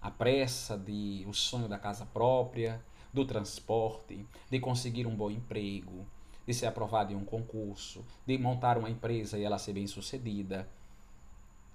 a 0.02 0.10
pressa 0.10 0.76
de 0.76 1.24
o 1.26 1.32
sonho 1.32 1.66
da 1.66 1.78
casa 1.78 2.04
própria, 2.04 2.84
do 3.10 3.24
transporte, 3.24 4.26
de 4.50 4.60
conseguir 4.60 5.06
um 5.06 5.16
bom 5.16 5.30
emprego, 5.30 6.06
de 6.48 6.54
ser 6.54 6.64
aprovado 6.64 7.12
em 7.12 7.14
um 7.14 7.26
concurso, 7.26 8.02
de 8.26 8.38
montar 8.38 8.78
uma 8.78 8.88
empresa 8.88 9.38
e 9.38 9.44
ela 9.44 9.58
ser 9.58 9.74
bem 9.74 9.86
sucedida. 9.86 10.66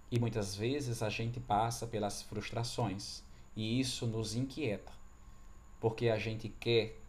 E 0.09 0.19
muitas 0.19 0.55
vezes 0.55 1.03
a 1.03 1.09
gente 1.09 1.39
passa 1.39 1.85
pelas 1.85 2.23
frustrações 2.23 3.21
e 3.55 3.79
isso 3.79 4.07
nos 4.07 4.33
inquieta, 4.33 4.91
porque 5.79 6.09
a 6.09 6.17
gente 6.17 6.49
quer 6.49 6.99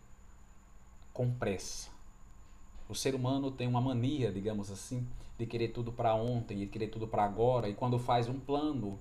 com 1.11 1.33
pressa, 1.33 1.89
o 2.87 2.95
ser 2.95 3.15
humano 3.15 3.51
tem 3.51 3.67
uma 3.67 3.81
mania, 3.81 4.31
digamos 4.31 4.71
assim, 4.71 5.09
de 5.39 5.47
querer 5.47 5.69
tudo 5.69 5.91
para 5.91 6.15
ontem, 6.15 6.59
de 6.59 6.67
querer 6.67 6.89
tudo 6.89 7.09
para 7.09 7.25
agora, 7.25 7.67
e 7.67 7.73
quando 7.73 7.99
faz 7.99 8.29
um 8.29 8.39
plano 8.39 8.99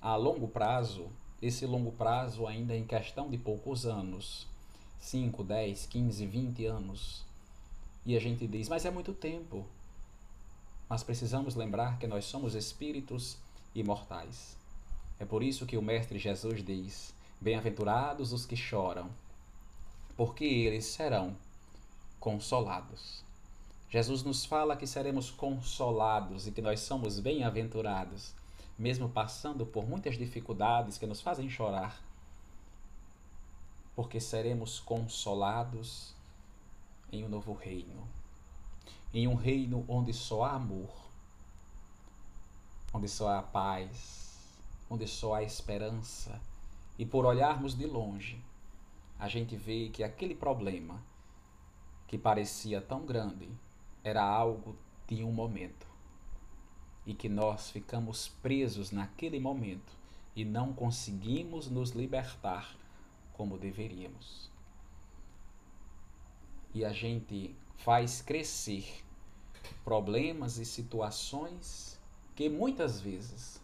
a 0.00 0.14
longo 0.14 0.46
prazo, 0.46 1.08
esse 1.42 1.66
longo 1.66 1.90
prazo 1.90 2.46
ainda 2.46 2.72
é 2.72 2.78
em 2.78 2.86
questão 2.86 3.28
de 3.28 3.36
poucos 3.36 3.84
anos 3.84 4.46
5, 5.00 5.42
10, 5.42 5.86
15, 5.86 6.24
20 6.24 6.66
anos. 6.66 7.26
E 8.06 8.16
a 8.16 8.20
gente 8.20 8.46
diz, 8.46 8.68
mas 8.68 8.84
é 8.84 8.90
muito 8.90 9.12
tempo. 9.12 9.66
Mas 10.88 11.02
precisamos 11.02 11.56
lembrar 11.56 11.98
que 11.98 12.06
nós 12.06 12.24
somos 12.24 12.54
espíritos 12.54 13.36
imortais. 13.74 14.56
É 15.18 15.24
por 15.24 15.42
isso 15.42 15.66
que 15.66 15.76
o 15.76 15.82
Mestre 15.82 16.16
Jesus 16.16 16.64
diz: 16.64 17.12
Bem-aventurados 17.40 18.32
os 18.32 18.46
que 18.46 18.56
choram, 18.56 19.10
porque 20.16 20.44
eles 20.44 20.84
serão 20.84 21.36
consolados. 22.20 23.24
Jesus 23.90 24.22
nos 24.22 24.44
fala 24.44 24.76
que 24.76 24.86
seremos 24.86 25.30
consolados 25.30 26.46
e 26.46 26.52
que 26.52 26.62
nós 26.62 26.80
somos 26.80 27.18
bem-aventurados, 27.18 28.32
mesmo 28.78 29.08
passando 29.08 29.66
por 29.66 29.88
muitas 29.88 30.16
dificuldades 30.16 30.96
que 30.96 31.06
nos 31.06 31.20
fazem 31.20 31.50
chorar, 31.50 32.00
porque 33.96 34.20
seremos 34.20 34.78
consolados 34.78 36.15
em 37.12 37.24
um 37.24 37.28
novo 37.28 37.52
reino, 37.52 38.06
em 39.12 39.26
um 39.26 39.34
reino 39.34 39.84
onde 39.88 40.12
só 40.12 40.44
há 40.44 40.52
amor, 40.52 40.90
onde 42.92 43.08
só 43.08 43.36
há 43.36 43.42
paz, 43.42 44.38
onde 44.88 45.06
só 45.06 45.34
há 45.34 45.42
esperança, 45.42 46.40
e 46.98 47.04
por 47.04 47.24
olharmos 47.24 47.76
de 47.76 47.86
longe, 47.86 48.42
a 49.18 49.28
gente 49.28 49.56
vê 49.56 49.88
que 49.88 50.02
aquele 50.02 50.34
problema 50.34 51.02
que 52.06 52.16
parecia 52.16 52.80
tão 52.80 53.04
grande 53.04 53.48
era 54.04 54.22
algo 54.22 54.76
de 55.08 55.24
um 55.24 55.32
momento 55.32 55.86
e 57.04 57.14
que 57.14 57.28
nós 57.28 57.70
ficamos 57.70 58.28
presos 58.42 58.90
naquele 58.90 59.38
momento 59.38 59.92
e 60.34 60.44
não 60.44 60.72
conseguimos 60.72 61.70
nos 61.70 61.90
libertar 61.90 62.76
como 63.32 63.56
deveríamos. 63.56 64.50
E 66.76 66.84
a 66.84 66.92
gente 66.92 67.56
faz 67.78 68.20
crescer 68.20 69.02
problemas 69.82 70.58
e 70.58 70.66
situações 70.66 71.98
que 72.34 72.50
muitas 72.50 73.00
vezes 73.00 73.58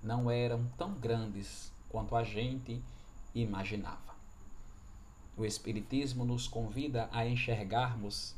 não 0.00 0.30
eram 0.30 0.64
tão 0.78 0.94
grandes 0.94 1.72
quanto 1.88 2.14
a 2.14 2.22
gente 2.22 2.80
imaginava. 3.34 4.14
O 5.36 5.44
Espiritismo 5.44 6.24
nos 6.24 6.46
convida 6.46 7.08
a 7.10 7.26
enxergarmos 7.26 8.36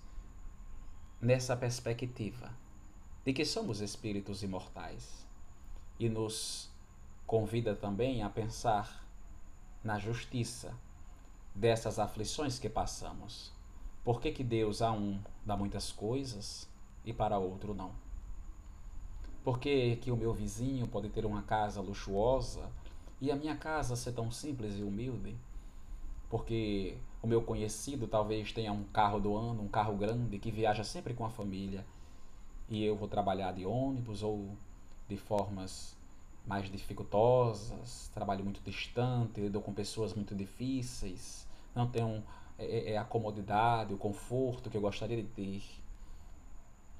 nessa 1.21 1.54
perspectiva 1.54 2.50
de 3.23 3.35
que 3.35 3.45
somos 3.45 3.83
espíritos 3.83 4.42
imortais 4.42 5.26
e 5.99 6.09
nos 6.09 6.71
convida 7.26 7.76
também 7.76 8.23
a 8.23 8.30
pensar 8.30 9.07
na 9.85 9.99
justiça 9.99 10.75
dessas 11.54 11.99
aflições 11.99 12.59
que 12.59 12.71
passamos. 12.71 13.59
Por 14.04 14.21
que, 14.21 14.33
que 14.33 14.42
Deus 14.42 14.80
a 14.83 14.92
um 14.92 15.21
dá 15.45 15.57
muitas 15.57 15.92
coisas 15.92 16.69
e 17.04 17.12
para 17.12 17.38
outro 17.38 17.75
não? 17.75 17.92
Por 19.45 19.59
que, 19.59 19.97
que 19.97 20.11
o 20.11 20.16
meu 20.16 20.33
vizinho 20.33 20.87
pode 20.87 21.09
ter 21.09 21.25
uma 21.25 21.42
casa 21.42 21.80
luxuosa 21.80 22.69
e 23.21 23.30
a 23.30 23.37
minha 23.37 23.57
casa 23.57 23.97
ser 23.97 24.12
tão 24.12 24.30
simples 24.30 24.78
e 24.78 24.83
humilde? 24.83 25.35
Porque 26.28 26.97
o 27.23 27.26
meu 27.26 27.42
conhecido 27.42 28.07
talvez 28.07 28.52
tenha 28.52 28.73
um 28.73 28.85
carro 28.85 29.21
do 29.21 29.37
ano, 29.37 29.62
um 29.62 29.69
carro 29.69 29.97
grande 29.97 30.38
que 30.38 30.50
viaja 30.50 30.85
sempre 30.85 31.12
com 31.12 31.25
a 31.25 31.30
família 31.30 31.85
e 32.69 32.85
eu 32.85 32.97
vou 32.97 33.09
trabalhar 33.09 33.52
de 33.52 33.66
ônibus 33.66 34.23
ou 34.23 34.49
de 35.09 35.16
formas 35.16 35.97
mais 36.47 36.71
dificultosas, 36.71 38.11
trabalho 38.14 38.45
muito 38.45 38.61
distante, 38.62 39.40
lido 39.40 39.61
com 39.61 39.73
pessoas 39.75 40.14
muito 40.14 40.35
difíceis, 40.35 41.47
não 41.75 41.87
tenho 41.87 42.23
é, 42.60 42.64
é, 42.64 42.92
é, 42.92 42.98
a 42.98 43.04
comodidade, 43.04 43.94
o 43.94 43.96
conforto 43.96 44.68
que 44.68 44.76
eu 44.76 44.82
gostaria 44.82 45.16
de 45.16 45.28
ter. 45.28 45.62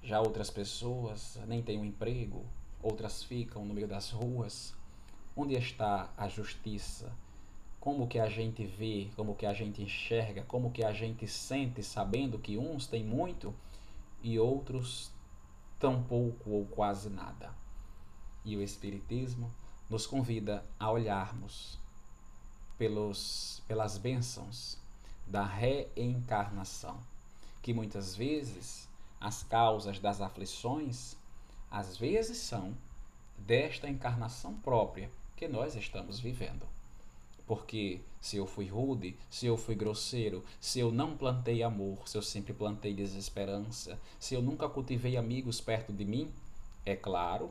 Já 0.03 0.19
outras 0.19 0.49
pessoas 0.49 1.39
nem 1.47 1.63
têm 1.63 1.79
um 1.79 1.85
emprego, 1.85 2.47
outras 2.83 3.23
ficam 3.23 3.63
no 3.67 3.75
meio 3.75 3.87
das 3.87 4.11
ruas. 4.11 4.75
Onde 5.37 5.55
está 5.55 6.11
a 6.17 6.29
justiça? 6.29 7.13
Como 7.79 8.09
que 8.09 8.19
a 8.19 8.29
gente 8.29 8.65
vê, 8.65 9.11
como 9.15 9.35
que 9.35 9.45
a 9.45 9.53
gente 9.53 9.83
enxerga, 9.83 10.43
como 10.45 10.71
que 10.71 10.83
a 10.83 10.95
gente 10.95 11.29
sente 11.29 11.83
sabendo 11.83 12.39
que 12.39 12.57
uns 12.57 12.87
têm 12.87 13.05
muito 13.05 13.55
e 14.23 14.39
outros 14.39 15.13
tão 15.79 16.03
pouco 16.03 16.51
ou 16.51 16.65
quase 16.67 17.11
nada. 17.11 17.55
E 18.47 18.57
o 18.57 18.63
Espiritismo 18.63 19.51
nos 19.91 20.07
convida 20.07 20.65
a 20.79 20.91
olharmos 20.91 21.79
pelos, 22.79 23.63
pelas 23.69 23.99
bênçãos 23.99 24.80
da 25.31 25.45
reencarnação, 25.45 26.99
que 27.63 27.73
muitas 27.73 28.17
vezes 28.17 28.89
as 29.21 29.45
causas 29.45 30.01
das 30.01 30.21
aflições, 30.21 31.15
às 31.71 31.97
vezes 31.97 32.39
são 32.39 32.75
desta 33.39 33.89
encarnação 33.89 34.55
própria 34.55 35.11
que 35.37 35.47
nós 35.47 35.77
estamos 35.77 36.19
vivendo. 36.19 36.67
Porque 37.47 38.01
se 38.21 38.37
eu 38.37 38.47
fui 38.47 38.67
rude, 38.67 39.17
se 39.31 39.47
eu 39.47 39.57
fui 39.57 39.75
grosseiro, 39.75 40.45
se 40.61 40.81
eu 40.81 40.91
não 40.91 41.17
plantei 41.17 41.63
amor, 41.63 42.09
se 42.09 42.19
eu 42.19 42.23
sempre 42.23 42.53
plantei 42.53 42.93
desesperança, 42.93 43.99
se 44.19 44.35
eu 44.35 44.43
nunca 44.43 44.69
cultivei 44.69 45.17
amigos 45.17 45.61
perto 45.61 45.93
de 45.93 46.05
mim, 46.05 46.31
é 46.85 46.97
claro 46.97 47.51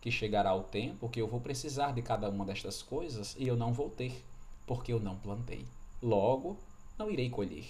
que 0.00 0.10
chegará 0.10 0.54
o 0.54 0.64
tempo 0.64 1.08
que 1.08 1.20
eu 1.20 1.28
vou 1.28 1.40
precisar 1.40 1.92
de 1.92 2.02
cada 2.02 2.28
uma 2.28 2.44
destas 2.44 2.82
coisas 2.82 3.36
e 3.38 3.46
eu 3.46 3.56
não 3.56 3.72
vou 3.72 3.90
ter, 3.90 4.24
porque 4.66 4.92
eu 4.92 5.00
não 5.00 5.16
plantei. 5.16 5.66
Logo, 6.02 6.58
não 7.02 7.10
irei 7.10 7.28
colher. 7.28 7.66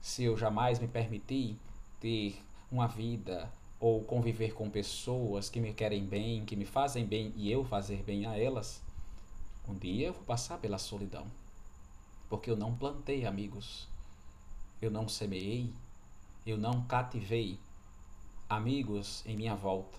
Se 0.00 0.24
eu 0.24 0.38
jamais 0.38 0.78
me 0.78 0.88
permiti 0.88 1.54
ter 2.00 2.42
uma 2.72 2.86
vida 2.86 3.52
ou 3.78 4.02
conviver 4.02 4.54
com 4.54 4.70
pessoas 4.70 5.50
que 5.50 5.60
me 5.60 5.74
querem 5.74 6.02
bem, 6.02 6.46
que 6.46 6.56
me 6.56 6.64
fazem 6.64 7.04
bem 7.04 7.34
e 7.36 7.52
eu 7.52 7.62
fazer 7.62 8.02
bem 8.02 8.24
a 8.24 8.38
elas, 8.38 8.80
um 9.68 9.74
dia 9.74 10.06
eu 10.06 10.12
vou 10.14 10.24
passar 10.24 10.58
pela 10.58 10.78
solidão. 10.78 11.26
Porque 12.30 12.50
eu 12.50 12.56
não 12.56 12.74
plantei 12.74 13.26
amigos, 13.26 13.86
eu 14.80 14.90
não 14.90 15.06
semeei, 15.06 15.70
eu 16.46 16.56
não 16.56 16.84
cativei 16.84 17.58
amigos 18.48 19.22
em 19.26 19.36
minha 19.36 19.54
volta. 19.54 19.98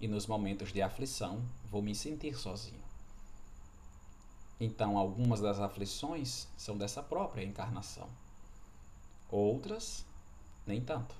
E 0.00 0.08
nos 0.08 0.26
momentos 0.26 0.72
de 0.72 0.80
aflição, 0.80 1.42
vou 1.70 1.82
me 1.82 1.94
sentir 1.94 2.34
sozinho. 2.34 2.81
Então, 4.64 4.96
algumas 4.96 5.40
das 5.40 5.58
aflições 5.58 6.46
são 6.56 6.78
dessa 6.78 7.02
própria 7.02 7.42
encarnação. 7.42 8.08
Outras, 9.28 10.06
nem 10.64 10.80
tanto. 10.80 11.16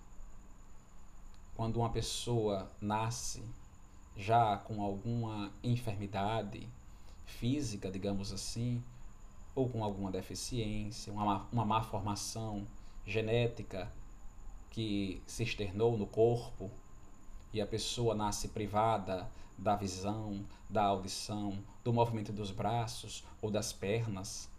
Quando 1.56 1.78
uma 1.78 1.90
pessoa 1.90 2.70
nasce 2.80 3.42
já 4.16 4.58
com 4.58 4.80
alguma 4.80 5.50
enfermidade 5.60 6.68
física, 7.26 7.90
digamos 7.90 8.32
assim, 8.32 8.80
ou 9.56 9.68
com 9.68 9.82
alguma 9.82 10.12
deficiência, 10.12 11.12
uma 11.12 11.24
má, 11.24 11.46
uma 11.50 11.64
má 11.64 11.82
formação 11.82 12.64
genética 13.04 13.90
que 14.70 15.20
se 15.26 15.42
externou 15.42 15.98
no 15.98 16.06
corpo 16.06 16.70
e 17.52 17.60
a 17.60 17.66
pessoa 17.66 18.14
nasce 18.14 18.46
privada 18.46 19.28
da 19.62 19.76
visão, 19.76 20.44
da 20.68 20.82
audição, 20.84 21.56
do 21.84 21.92
movimento 21.92 22.32
dos 22.32 22.50
braços 22.50 23.24
ou 23.40 23.50
das 23.50 23.72
pernas. 23.72 24.50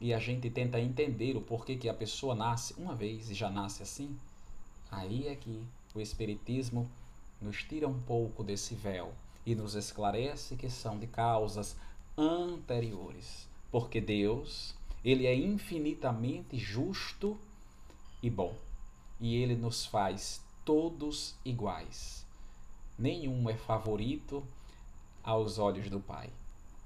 E 0.00 0.14
a 0.14 0.18
gente 0.18 0.48
tenta 0.48 0.80
entender 0.80 1.36
o 1.36 1.42
porquê 1.42 1.76
que 1.76 1.88
a 1.88 1.94
pessoa 1.94 2.34
nasce 2.34 2.74
uma 2.78 2.94
vez 2.94 3.30
e 3.30 3.34
já 3.34 3.50
nasce 3.50 3.82
assim. 3.82 4.16
Aí 4.90 5.28
é 5.28 5.36
que 5.36 5.62
o 5.94 6.00
Espiritismo 6.00 6.90
nos 7.40 7.62
tira 7.62 7.86
um 7.86 8.00
pouco 8.00 8.42
desse 8.42 8.74
véu 8.74 9.12
e 9.44 9.54
nos 9.54 9.74
esclarece 9.74 10.56
que 10.56 10.70
são 10.70 10.98
de 10.98 11.06
causas 11.06 11.76
anteriores. 12.16 13.46
Porque 13.70 14.00
Deus, 14.00 14.74
Ele 15.04 15.26
é 15.26 15.34
infinitamente 15.34 16.56
justo 16.58 17.38
e 18.22 18.30
bom. 18.30 18.56
E 19.20 19.36
Ele 19.36 19.54
nos 19.54 19.84
faz 19.84 20.40
todos 20.64 21.34
iguais 21.44 22.24
nenhum 23.00 23.48
é 23.48 23.56
favorito 23.56 24.44
aos 25.24 25.58
olhos 25.58 25.88
do 25.88 25.98
Pai. 25.98 26.30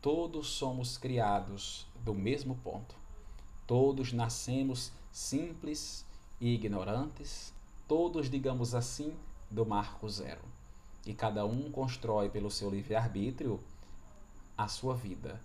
Todos 0.01 0.47
somos 0.47 0.97
criados 0.97 1.89
do 2.05 2.15
mesmo 2.15 2.55
ponto. 2.63 2.95
Todos 3.67 4.13
nascemos 4.13 4.93
simples 5.11 6.07
e 6.41 6.55
ignorantes, 6.55 7.53
todos, 7.89 8.31
digamos 8.31 8.77
assim, 8.77 9.13
do 9.51 9.67
marco 9.67 10.09
zero. 10.09 10.43
E 11.05 11.13
cada 11.13 11.45
um 11.45 11.71
constrói 11.71 12.29
pelo 12.29 12.51
seu 12.51 12.71
livre-arbítrio 12.71 13.61
a 14.57 14.69
sua 14.69 14.95
vida 14.95 15.41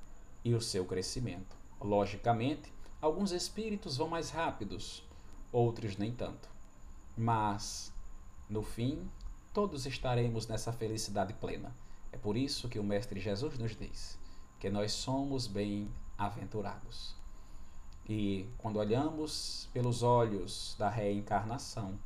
e 0.46 0.54
o 0.54 0.62
seu 0.62 0.86
crescimento. 0.86 1.56
Logicamente, 1.82 2.72
alguns 3.02 3.32
espíritos 3.32 3.98
vão 3.98 4.08
mais 4.08 4.30
rápidos, 4.30 5.04
outros 5.52 5.98
nem 5.98 6.12
tanto. 6.12 6.48
Mas, 7.18 7.92
no 8.48 8.62
fim, 8.62 9.10
todos 9.54 9.86
estaremos 9.86 10.48
nessa 10.48 10.72
felicidade 10.72 11.34
plena. 11.34 11.76
É 12.12 12.18
por 12.18 12.38
isso 12.38 12.70
que 12.70 12.80
o 12.80 12.84
Mestre 12.84 13.20
Jesus 13.20 13.58
nos 13.58 13.76
diz 13.76 14.18
que 14.60 14.70
nós 14.70 14.92
somos 14.92 15.48
bem-aventurados. 15.48 17.16
E 18.08 18.46
quando 18.58 18.78
olhamos 18.78 19.70
pelos 19.72 20.04
olhos 20.04 20.76
da 20.78 20.90
reencarnação, 20.90 21.98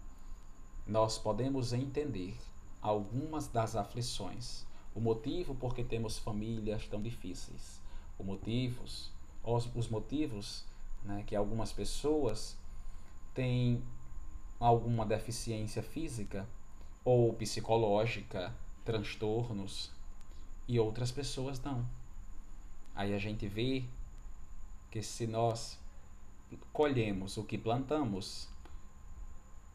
nós 0.86 1.18
podemos 1.18 1.74
entender 1.74 2.38
algumas 2.82 3.48
das 3.48 3.76
aflições, 3.76 4.66
o 4.94 5.00
motivo 5.00 5.56
por 5.56 5.74
que 5.74 5.84
temos 5.84 6.20
famílias 6.20 6.86
tão 6.88 7.02
difíceis, 7.02 7.82
os 8.20 8.26
motivos, 8.26 9.12
os, 9.44 9.68
os 9.74 9.88
motivos 9.88 10.66
né, 11.04 11.24
que 11.26 11.36
algumas 11.36 11.72
pessoas 11.72 12.56
têm 13.34 13.82
alguma 14.60 15.06
deficiência 15.06 15.82
física 15.82 16.48
ou 17.04 17.34
psicológica, 17.34 18.54
transtornos, 18.86 19.92
e 20.68 20.80
outras 20.80 21.12
pessoas 21.12 21.62
não. 21.62 21.86
Aí 22.96 23.14
a 23.14 23.18
gente 23.18 23.48
vê 23.48 23.84
que 24.90 25.02
se 25.02 25.28
nós 25.28 25.80
colhemos 26.72 27.38
o 27.38 27.44
que 27.44 27.58
plantamos, 27.58 28.48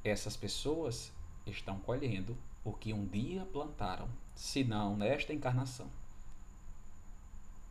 essas 0.02 0.36
pessoas 0.36 1.12
estão 1.46 1.78
colhendo 1.80 2.36
o 2.64 2.72
que 2.72 2.92
um 2.92 3.06
dia 3.06 3.44
plantaram, 3.46 4.08
se 4.34 4.64
não 4.64 4.96
nesta 4.96 5.32
encarnação, 5.32 5.90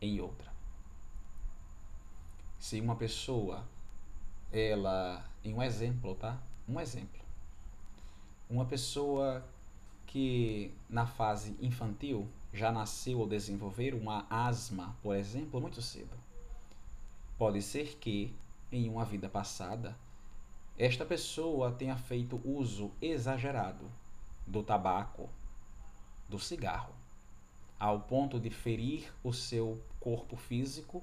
em 0.00 0.20
outra. 0.20 0.52
Se 2.58 2.80
uma 2.80 2.96
pessoa, 2.96 3.66
ela, 4.52 5.24
em 5.42 5.54
um 5.54 5.62
exemplo, 5.62 6.14
tá? 6.14 6.40
Um 6.68 6.78
exemplo 6.78 7.27
uma 8.48 8.64
pessoa 8.64 9.44
que 10.06 10.72
na 10.88 11.06
fase 11.06 11.54
infantil 11.60 12.26
já 12.52 12.72
nasceu 12.72 13.18
ou 13.18 13.26
desenvolver 13.26 13.94
uma 13.94 14.26
asma, 14.30 14.96
por 15.02 15.14
exemplo, 15.14 15.60
muito 15.60 15.82
cedo. 15.82 16.16
Pode 17.36 17.60
ser 17.62 17.98
que, 17.98 18.34
em 18.72 18.88
uma 18.88 19.04
vida 19.04 19.28
passada, 19.28 19.96
esta 20.78 21.04
pessoa 21.04 21.72
tenha 21.72 21.96
feito 21.96 22.40
uso 22.44 22.90
exagerado 23.02 23.84
do 24.46 24.62
tabaco, 24.62 25.28
do 26.28 26.38
cigarro, 26.38 26.94
ao 27.78 28.00
ponto 28.00 28.40
de 28.40 28.50
ferir 28.50 29.12
o 29.22 29.32
seu 29.32 29.80
corpo 30.00 30.36
físico 30.36 31.02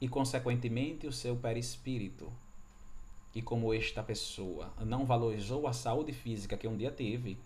e, 0.00 0.08
consequentemente, 0.08 1.06
o 1.06 1.12
seu 1.12 1.34
perispírito, 1.36 2.30
e 3.34 3.42
como 3.42 3.74
esta 3.74 4.02
pessoa 4.02 4.72
não 4.84 5.04
valorizou 5.04 5.66
a 5.66 5.72
saúde 5.72 6.12
física 6.12 6.56
que 6.56 6.68
um 6.68 6.76
dia 6.76 6.90
teve, 6.90 7.38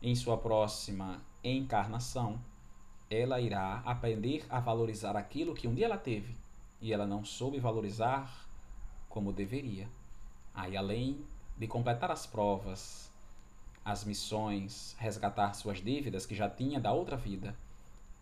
em 0.00 0.14
sua 0.14 0.38
próxima 0.38 1.20
encarnação, 1.44 2.40
ela 3.10 3.40
irá 3.40 3.82
aprender 3.84 4.44
a 4.48 4.58
valorizar 4.58 5.16
aquilo 5.16 5.54
que 5.54 5.68
um 5.68 5.74
dia 5.74 5.84
ela 5.84 5.98
teve 5.98 6.34
e 6.80 6.92
ela 6.92 7.06
não 7.06 7.24
soube 7.24 7.60
valorizar 7.60 8.48
como 9.08 9.32
deveria. 9.32 9.86
Aí, 10.54 10.76
além 10.76 11.18
de 11.58 11.66
completar 11.66 12.10
as 12.10 12.26
provas 12.26 13.10
as 13.84 14.04
missões, 14.04 14.94
resgatar 14.98 15.54
suas 15.54 15.82
dívidas 15.82 16.24
que 16.24 16.34
já 16.34 16.48
tinha 16.48 16.80
da 16.80 16.92
outra 16.92 17.16
vida, 17.16 17.54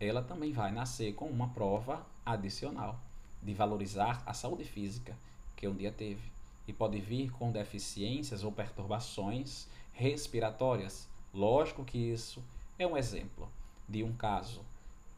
ela 0.00 0.22
também 0.22 0.52
vai 0.52 0.72
nascer 0.72 1.12
com 1.14 1.26
uma 1.26 1.48
prova 1.50 2.04
adicional 2.24 2.98
de 3.42 3.52
valorizar 3.52 4.22
a 4.24 4.32
saúde 4.32 4.64
física 4.64 5.14
que 5.54 5.68
um 5.68 5.74
dia 5.74 5.92
teve 5.92 6.39
e 6.70 6.72
pode 6.72 7.00
vir 7.00 7.32
com 7.32 7.50
deficiências 7.50 8.44
ou 8.44 8.52
perturbações 8.52 9.66
respiratórias. 9.92 11.08
Lógico 11.34 11.84
que 11.84 11.98
isso 11.98 12.40
é 12.78 12.86
um 12.86 12.96
exemplo 12.96 13.48
de 13.88 14.04
um 14.04 14.12
caso. 14.12 14.60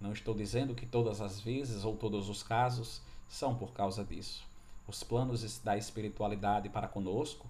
Não 0.01 0.13
estou 0.13 0.35
dizendo 0.35 0.75
que 0.75 0.87
todas 0.87 1.21
as 1.21 1.39
vezes 1.39 1.85
ou 1.85 1.95
todos 1.95 2.31
os 2.31 2.43
casos 2.43 3.03
são 3.29 3.55
por 3.55 3.71
causa 3.75 4.03
disso. 4.03 4.47
Os 4.89 5.03
planos 5.03 5.59
da 5.59 5.77
espiritualidade 5.77 6.71
para 6.71 6.89
conosco, 6.89 7.47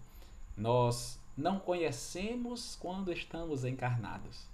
nós 0.56 1.16
não 1.36 1.60
conhecemos 1.60 2.76
quando 2.80 3.12
estamos 3.12 3.64
encarnados, 3.64 4.48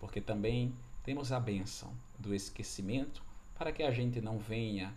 porque 0.00 0.20
também 0.20 0.74
temos 1.04 1.30
a 1.30 1.38
bênção 1.38 1.92
do 2.18 2.34
esquecimento 2.34 3.22
para 3.56 3.70
que 3.70 3.84
a 3.84 3.92
gente 3.92 4.20
não 4.20 4.38
venha 4.40 4.92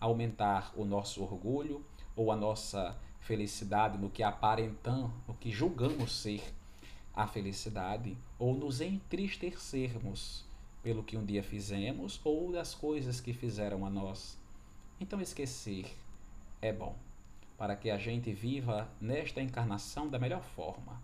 aumentar 0.00 0.72
o 0.76 0.84
nosso 0.84 1.22
orgulho 1.22 1.84
ou 2.16 2.32
a 2.32 2.36
nossa 2.36 2.96
felicidade 3.24 3.98
no 3.98 4.10
que 4.10 4.22
aparentamos, 4.22 5.10
no 5.26 5.34
que 5.34 5.50
julgamos 5.50 6.12
ser 6.12 6.42
a 7.14 7.26
felicidade, 7.26 8.16
ou 8.38 8.54
nos 8.54 8.80
entristecermos 8.80 10.44
pelo 10.82 11.02
que 11.02 11.16
um 11.16 11.24
dia 11.24 11.42
fizemos 11.42 12.20
ou 12.22 12.52
das 12.52 12.74
coisas 12.74 13.20
que 13.20 13.32
fizeram 13.32 13.86
a 13.86 13.90
nós. 13.90 14.36
Então, 15.00 15.20
esquecer 15.20 15.86
é 16.60 16.72
bom, 16.72 16.94
para 17.56 17.74
que 17.76 17.90
a 17.90 17.96
gente 17.96 18.32
viva 18.32 18.88
nesta 19.00 19.40
encarnação 19.40 20.08
da 20.08 20.18
melhor 20.18 20.42
forma, 20.42 21.00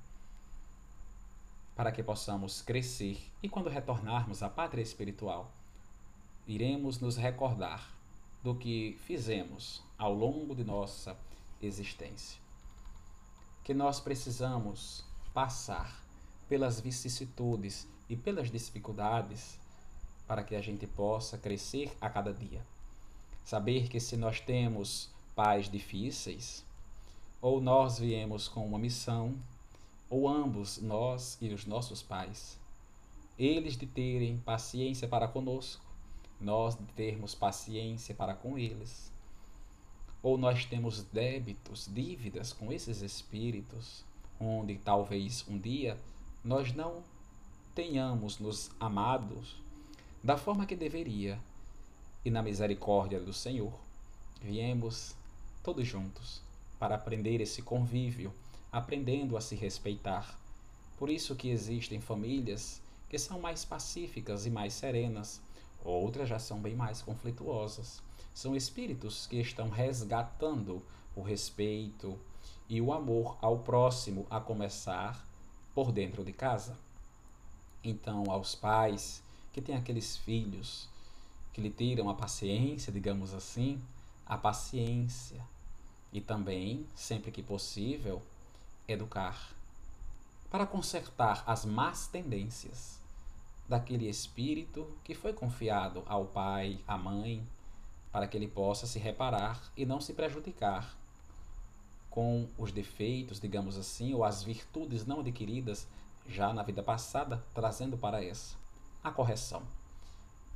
para 1.74 1.90
que 1.90 2.02
possamos 2.02 2.60
crescer 2.60 3.18
e, 3.42 3.48
quando 3.48 3.70
retornarmos 3.70 4.42
à 4.42 4.48
pátria 4.50 4.82
espiritual, 4.82 5.50
iremos 6.46 7.00
nos 7.00 7.16
recordar 7.16 7.88
do 8.42 8.54
que 8.54 8.98
fizemos 9.06 9.82
ao 9.96 10.12
longo 10.12 10.54
de 10.54 10.64
nossa 10.64 11.16
existência. 11.62 12.40
Que 13.62 13.74
nós 13.74 14.00
precisamos 14.00 15.04
passar 15.32 16.02
pelas 16.48 16.80
vicissitudes 16.80 17.86
e 18.08 18.16
pelas 18.16 18.50
dificuldades 18.50 19.58
para 20.26 20.42
que 20.42 20.54
a 20.54 20.60
gente 20.60 20.86
possa 20.86 21.38
crescer 21.38 21.96
a 22.00 22.08
cada 22.08 22.32
dia. 22.32 22.64
Saber 23.44 23.88
que 23.88 24.00
se 24.00 24.16
nós 24.16 24.40
temos 24.40 25.08
pais 25.34 25.68
difíceis, 25.68 26.64
ou 27.40 27.60
nós 27.60 27.98
viemos 27.98 28.48
com 28.48 28.66
uma 28.66 28.78
missão, 28.78 29.34
ou 30.08 30.28
ambos, 30.28 30.78
nós 30.78 31.38
e 31.40 31.52
os 31.54 31.64
nossos 31.64 32.02
pais, 32.02 32.58
eles 33.38 33.76
de 33.76 33.86
terem 33.86 34.38
paciência 34.38 35.08
para 35.08 35.26
conosco, 35.26 35.84
nós 36.40 36.76
de 36.76 36.84
termos 36.92 37.34
paciência 37.34 38.14
para 38.14 38.34
com 38.34 38.58
eles, 38.58 39.09
ou 40.22 40.36
nós 40.36 40.64
temos 40.64 41.02
débitos, 41.04 41.88
dívidas 41.90 42.52
com 42.52 42.72
esses 42.72 43.02
espíritos, 43.02 44.04
onde 44.38 44.76
talvez 44.78 45.44
um 45.48 45.58
dia 45.58 45.98
nós 46.44 46.72
não 46.74 47.02
tenhamos 47.74 48.38
nos 48.38 48.70
amados 48.78 49.56
da 50.22 50.36
forma 50.36 50.66
que 50.66 50.76
deveria, 50.76 51.38
e 52.24 52.30
na 52.30 52.42
misericórdia 52.42 53.18
do 53.18 53.32
Senhor, 53.32 53.72
viemos 54.42 55.14
todos 55.62 55.86
juntos 55.86 56.42
para 56.78 56.94
aprender 56.94 57.40
esse 57.40 57.62
convívio, 57.62 58.32
aprendendo 58.70 59.36
a 59.36 59.40
se 59.40 59.54
respeitar. 59.54 60.38
Por 60.98 61.08
isso 61.08 61.34
que 61.34 61.48
existem 61.48 62.00
famílias 62.00 62.82
que 63.08 63.18
são 63.18 63.40
mais 63.40 63.64
pacíficas 63.64 64.44
e 64.44 64.50
mais 64.50 64.74
serenas, 64.74 65.40
outras 65.82 66.28
já 66.28 66.38
são 66.38 66.60
bem 66.60 66.74
mais 66.74 67.00
conflituosas. 67.00 68.02
São 68.34 68.54
espíritos 68.56 69.26
que 69.26 69.36
estão 69.40 69.68
resgatando 69.68 70.82
o 71.14 71.22
respeito 71.22 72.18
e 72.68 72.80
o 72.80 72.92
amor 72.92 73.36
ao 73.40 73.58
próximo, 73.58 74.26
a 74.30 74.40
começar 74.40 75.26
por 75.74 75.90
dentro 75.90 76.24
de 76.24 76.32
casa. 76.32 76.76
Então, 77.82 78.30
aos 78.30 78.54
pais 78.54 79.22
que 79.52 79.60
têm 79.60 79.76
aqueles 79.76 80.16
filhos 80.16 80.88
que 81.52 81.60
lhe 81.60 81.70
tiram 81.70 82.08
a 82.08 82.14
paciência, 82.14 82.92
digamos 82.92 83.34
assim, 83.34 83.80
a 84.24 84.38
paciência 84.38 85.44
e 86.12 86.20
também, 86.20 86.86
sempre 86.94 87.32
que 87.32 87.42
possível, 87.42 88.22
educar 88.86 89.52
para 90.50 90.66
consertar 90.66 91.44
as 91.46 91.64
más 91.64 92.08
tendências 92.08 92.98
daquele 93.68 94.08
espírito 94.08 94.86
que 95.04 95.14
foi 95.14 95.32
confiado 95.32 96.02
ao 96.06 96.24
pai, 96.26 96.80
à 96.88 96.98
mãe, 96.98 97.46
para 98.12 98.26
que 98.26 98.36
ele 98.36 98.48
possa 98.48 98.86
se 98.86 98.98
reparar 98.98 99.70
e 99.76 99.86
não 99.86 100.00
se 100.00 100.14
prejudicar 100.14 100.96
com 102.10 102.48
os 102.58 102.72
defeitos, 102.72 103.38
digamos 103.40 103.76
assim, 103.78 104.12
ou 104.14 104.24
as 104.24 104.42
virtudes 104.42 105.06
não 105.06 105.20
adquiridas 105.20 105.86
já 106.26 106.52
na 106.52 106.62
vida 106.62 106.82
passada, 106.82 107.42
trazendo 107.54 107.96
para 107.96 108.22
essa 108.24 108.56
a 109.02 109.10
correção. 109.10 109.62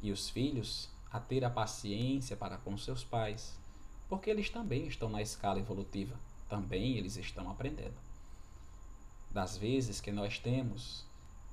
E 0.03 0.11
os 0.11 0.29
filhos 0.29 0.91
a 1.11 1.21
ter 1.21 1.45
a 1.45 1.51
paciência 1.51 2.37
para 2.37 2.59
com 2.59 2.77
seus 2.77 3.05
pais, 3.05 3.57
porque 4.09 4.29
eles 4.29 4.51
também 4.51 4.87
estão 4.87 5.09
na 5.09 5.23
escala 5.23 5.61
evolutiva, 5.61 6.17
também 6.49 6.97
eles 6.97 7.17
estão 7.17 7.49
aprendendo. 7.51 7.95
Das 9.31 9.57
vezes 9.57 10.01
que 10.01 10.13
nós 10.13 10.39
temos 10.39 11.07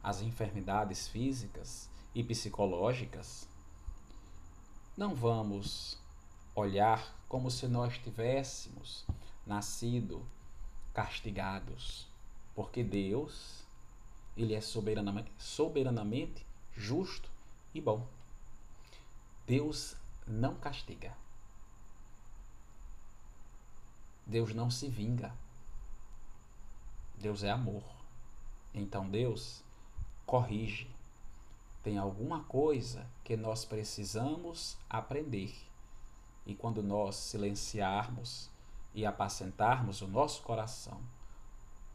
as 0.04 0.22
enfermidades 0.22 1.08
físicas 1.08 1.90
e 2.14 2.24
psicológicas, 2.24 3.48
não 5.02 5.16
vamos 5.16 5.98
olhar 6.54 7.12
como 7.28 7.50
se 7.50 7.68
nós 7.68 7.98
tivéssemos 7.98 9.04
nascido 9.48 10.24
castigados, 10.94 12.08
porque 12.54 12.84
Deus, 12.84 13.64
ele 14.38 14.54
é 14.54 14.62
soberanamente, 14.62 15.32
soberanamente 15.40 16.46
justo 16.78 17.32
e 17.74 17.82
bom. 17.82 18.08
Deus 19.48 19.96
não 20.28 20.54
castiga. 20.54 21.18
Deus 24.24 24.54
não 24.54 24.70
se 24.70 24.88
vinga. 24.88 25.34
Deus 27.16 27.42
é 27.42 27.50
amor. 27.50 27.84
Então 28.72 29.10
Deus 29.10 29.64
corrige. 30.28 30.88
Tem 31.84 31.98
alguma 31.98 32.44
coisa 32.44 33.08
que 33.24 33.36
nós 33.36 33.66
precisamos 33.66 34.78
aprender. 34.90 35.54
E 36.46 36.54
quando 36.54 36.84
nós 36.84 37.16
silenciarmos 37.16 38.50
e 38.94 39.06
apacentarmos 39.06 40.02
o 40.02 40.08
nosso 40.08 40.44
coração, 40.44 41.02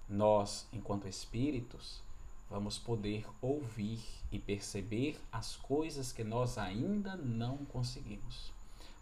nós, 0.09 0.67
enquanto 0.73 1.09
espíritos, 1.09 2.03
vamos 2.49 2.79
poder 2.79 3.27
ouvir 3.43 4.01
e 4.31 4.39
perceber 4.39 5.21
as 5.31 5.57
coisas 5.57 6.13
que 6.13 6.25
nós 6.25 6.59
ainda 6.59 7.17
não 7.17 7.59
conseguimos. 7.67 8.53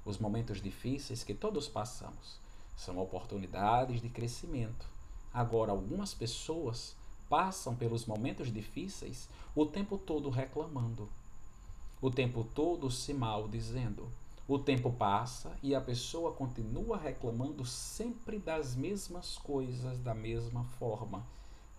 Os 0.04 0.18
momentos 0.18 0.60
difíceis 0.60 1.24
que 1.24 1.34
todos 1.34 1.68
passamos 1.68 2.38
são 2.76 2.98
oportunidades 2.98 4.02
de 4.02 4.08
crescimento. 4.08 4.86
Agora, 5.32 5.72
algumas 5.72 6.12
pessoas 6.12 6.94
passam 7.34 7.74
pelos 7.74 8.06
momentos 8.06 8.52
difíceis 8.52 9.28
o 9.56 9.66
tempo 9.66 9.98
todo 9.98 10.30
reclamando, 10.30 11.08
o 12.00 12.08
tempo 12.08 12.46
todo 12.54 12.88
se 12.92 13.12
maldizendo. 13.12 14.08
O 14.46 14.56
tempo 14.56 14.92
passa 14.92 15.50
e 15.60 15.74
a 15.74 15.80
pessoa 15.80 16.30
continua 16.30 16.96
reclamando 16.96 17.64
sempre 17.64 18.38
das 18.38 18.76
mesmas 18.76 19.36
coisas, 19.36 19.98
da 19.98 20.14
mesma 20.14 20.62
forma. 20.78 21.26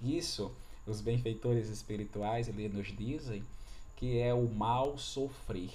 Isso 0.01 0.51
os 0.85 0.99
benfeitores 0.99 1.69
espirituais 1.69 2.49
eles 2.49 2.73
nos 2.73 2.87
dizem 2.87 3.41
que 3.95 4.19
é 4.19 4.33
o 4.33 4.49
mal 4.49 4.97
sofrer. 4.97 5.71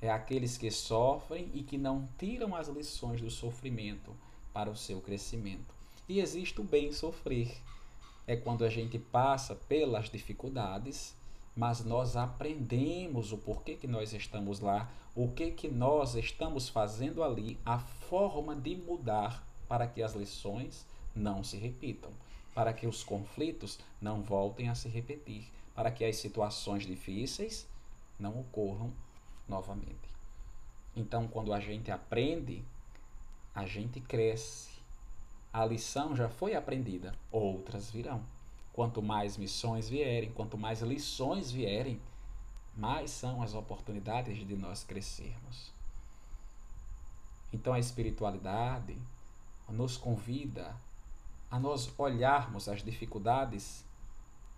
É 0.00 0.12
aqueles 0.12 0.56
que 0.56 0.70
sofrem 0.70 1.50
e 1.52 1.64
que 1.64 1.76
não 1.76 2.08
tiram 2.16 2.54
as 2.54 2.68
lições 2.68 3.20
do 3.20 3.32
sofrimento 3.32 4.14
para 4.52 4.70
o 4.70 4.76
seu 4.76 5.00
crescimento. 5.00 5.74
E 6.08 6.20
existe 6.20 6.60
o 6.60 6.64
bem 6.64 6.92
sofrer. 6.92 7.60
É 8.28 8.36
quando 8.36 8.64
a 8.64 8.68
gente 8.68 8.96
passa 8.96 9.56
pelas 9.56 10.08
dificuldades, 10.08 11.16
mas 11.56 11.84
nós 11.84 12.14
aprendemos 12.14 13.32
o 13.32 13.38
porquê 13.38 13.74
que 13.74 13.88
nós 13.88 14.12
estamos 14.12 14.60
lá, 14.60 14.88
o 15.16 15.26
que 15.26 15.50
que 15.50 15.66
nós 15.66 16.14
estamos 16.14 16.68
fazendo 16.68 17.24
ali, 17.24 17.58
a 17.66 17.80
forma 17.80 18.54
de 18.54 18.76
mudar 18.76 19.44
para 19.68 19.88
que 19.88 20.00
as 20.00 20.14
lições 20.14 20.86
não 21.16 21.42
se 21.42 21.56
repitam 21.56 22.12
para 22.58 22.72
que 22.72 22.88
os 22.88 23.04
conflitos 23.04 23.78
não 24.00 24.20
voltem 24.20 24.68
a 24.68 24.74
se 24.74 24.88
repetir, 24.88 25.46
para 25.76 25.92
que 25.92 26.04
as 26.04 26.16
situações 26.16 26.84
difíceis 26.84 27.68
não 28.18 28.40
ocorram 28.40 28.92
novamente. 29.48 30.10
Então, 30.96 31.28
quando 31.28 31.52
a 31.52 31.60
gente 31.60 31.88
aprende, 31.92 32.64
a 33.54 33.64
gente 33.64 34.00
cresce. 34.00 34.67
A 35.52 35.64
lição 35.64 36.14
já 36.14 36.28
foi 36.28 36.54
aprendida, 36.54 37.14
outras 37.32 37.90
virão. 37.90 38.22
Quanto 38.72 39.02
mais 39.02 39.36
missões 39.36 39.88
vierem, 39.88 40.30
quanto 40.32 40.56
mais 40.58 40.80
lições 40.82 41.50
vierem, 41.50 42.00
mais 42.76 43.10
são 43.10 43.42
as 43.42 43.54
oportunidades 43.54 44.46
de 44.46 44.56
nós 44.56 44.84
crescermos. 44.84 45.72
Então 47.52 47.72
a 47.72 47.78
espiritualidade 47.78 48.96
nos 49.68 49.96
convida 49.96 50.76
a 51.50 51.58
nós 51.58 51.90
olharmos 51.98 52.68
as 52.68 52.82
dificuldades 52.82 53.84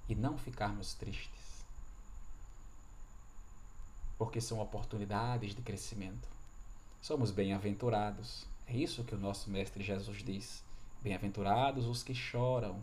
e 0.09 0.14
não 0.14 0.37
ficarmos 0.37 0.94
tristes. 0.94 1.64
Porque 4.18 4.40
são 4.40 4.61
oportunidades 4.61 5.55
de 5.55 5.62
crescimento. 5.62 6.29
Somos 7.00 7.31
bem-aventurados. 7.31 8.44
É 8.66 8.76
isso 8.76 9.05
que 9.05 9.14
o 9.14 9.18
nosso 9.18 9.48
Mestre 9.50 9.83
Jesus 9.83 10.22
diz. 10.22 10.62
Bem-aventurados 11.03 11.87
os 11.87 12.03
que 12.03 12.15
choram, 12.15 12.83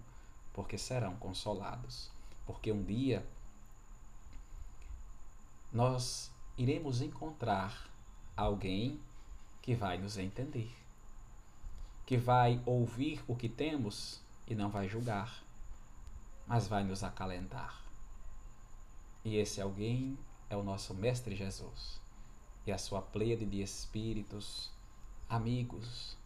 porque 0.54 0.78
serão 0.78 1.16
consolados. 1.18 2.10
Porque 2.46 2.72
um 2.72 2.84
dia 2.84 3.26
nós 5.72 6.32
iremos 6.58 7.02
encontrar 7.02 7.90
alguém 8.36 9.00
que 9.62 9.76
vai 9.76 9.98
nos 9.98 10.18
entender, 10.18 10.74
que 12.06 12.18
vai 12.18 12.62
ouvir 12.66 13.24
o 13.28 13.36
que 13.36 13.50
temos 13.50 14.22
e 14.48 14.56
não 14.56 14.70
vai 14.70 14.88
julgar, 14.88 15.44
mas 16.48 16.68
vai 16.68 16.84
nos 16.84 17.04
acalentar. 17.04 17.84
E 19.24 19.36
esse 19.36 19.62
alguém 19.62 20.18
é 20.50 20.56
o 20.56 20.64
nosso 20.64 20.94
Mestre 20.94 21.36
Jesus 21.36 22.00
e 22.66 22.72
a 22.72 22.78
sua 22.78 23.02
pleiade 23.02 23.46
de 23.46 23.62
espíritos 23.62 24.72
amigos 25.30 26.18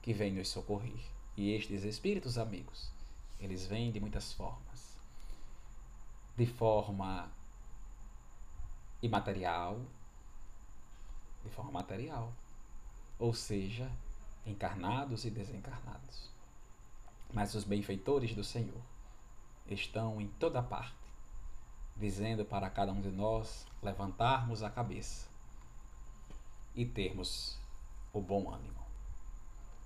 que 0.00 0.12
vêm 0.12 0.32
nos 0.32 0.48
socorrer. 0.48 1.13
E 1.36 1.52
estes 1.52 1.82
espíritos 1.84 2.38
amigos, 2.38 2.90
eles 3.40 3.66
vêm 3.66 3.90
de 3.90 4.00
muitas 4.00 4.32
formas. 4.32 4.96
De 6.36 6.46
forma 6.46 7.28
imaterial, 9.02 9.80
de 11.42 11.50
forma 11.50 11.70
material, 11.70 12.32
ou 13.18 13.34
seja, 13.34 13.90
encarnados 14.46 15.24
e 15.24 15.30
desencarnados. 15.30 16.30
Mas 17.32 17.54
os 17.54 17.64
benfeitores 17.64 18.34
do 18.34 18.44
Senhor 18.44 18.80
estão 19.66 20.20
em 20.20 20.28
toda 20.28 20.62
parte, 20.62 20.94
dizendo 21.96 22.44
para 22.44 22.70
cada 22.70 22.92
um 22.92 23.00
de 23.00 23.10
nós 23.10 23.66
levantarmos 23.82 24.62
a 24.62 24.70
cabeça 24.70 25.26
e 26.74 26.84
termos 26.84 27.56
o 28.12 28.20
bom 28.20 28.52
ânimo, 28.52 28.82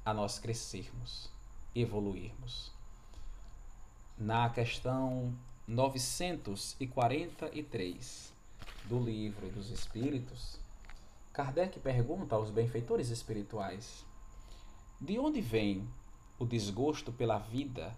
a 0.04 0.12
nós 0.14 0.38
crescermos, 0.38 1.30
evoluirmos. 1.80 2.70
Na 4.16 4.48
questão 4.50 5.32
943 5.66 8.32
do 8.84 8.98
Livro 8.98 9.48
dos 9.50 9.70
Espíritos, 9.70 10.58
Kardec 11.32 11.78
pergunta 11.78 12.34
aos 12.34 12.50
benfeitores 12.50 13.10
espirituais: 13.10 14.04
de 15.00 15.16
onde 15.18 15.40
vem 15.40 15.88
o 16.38 16.44
desgosto 16.44 17.12
pela 17.12 17.38
vida 17.38 17.96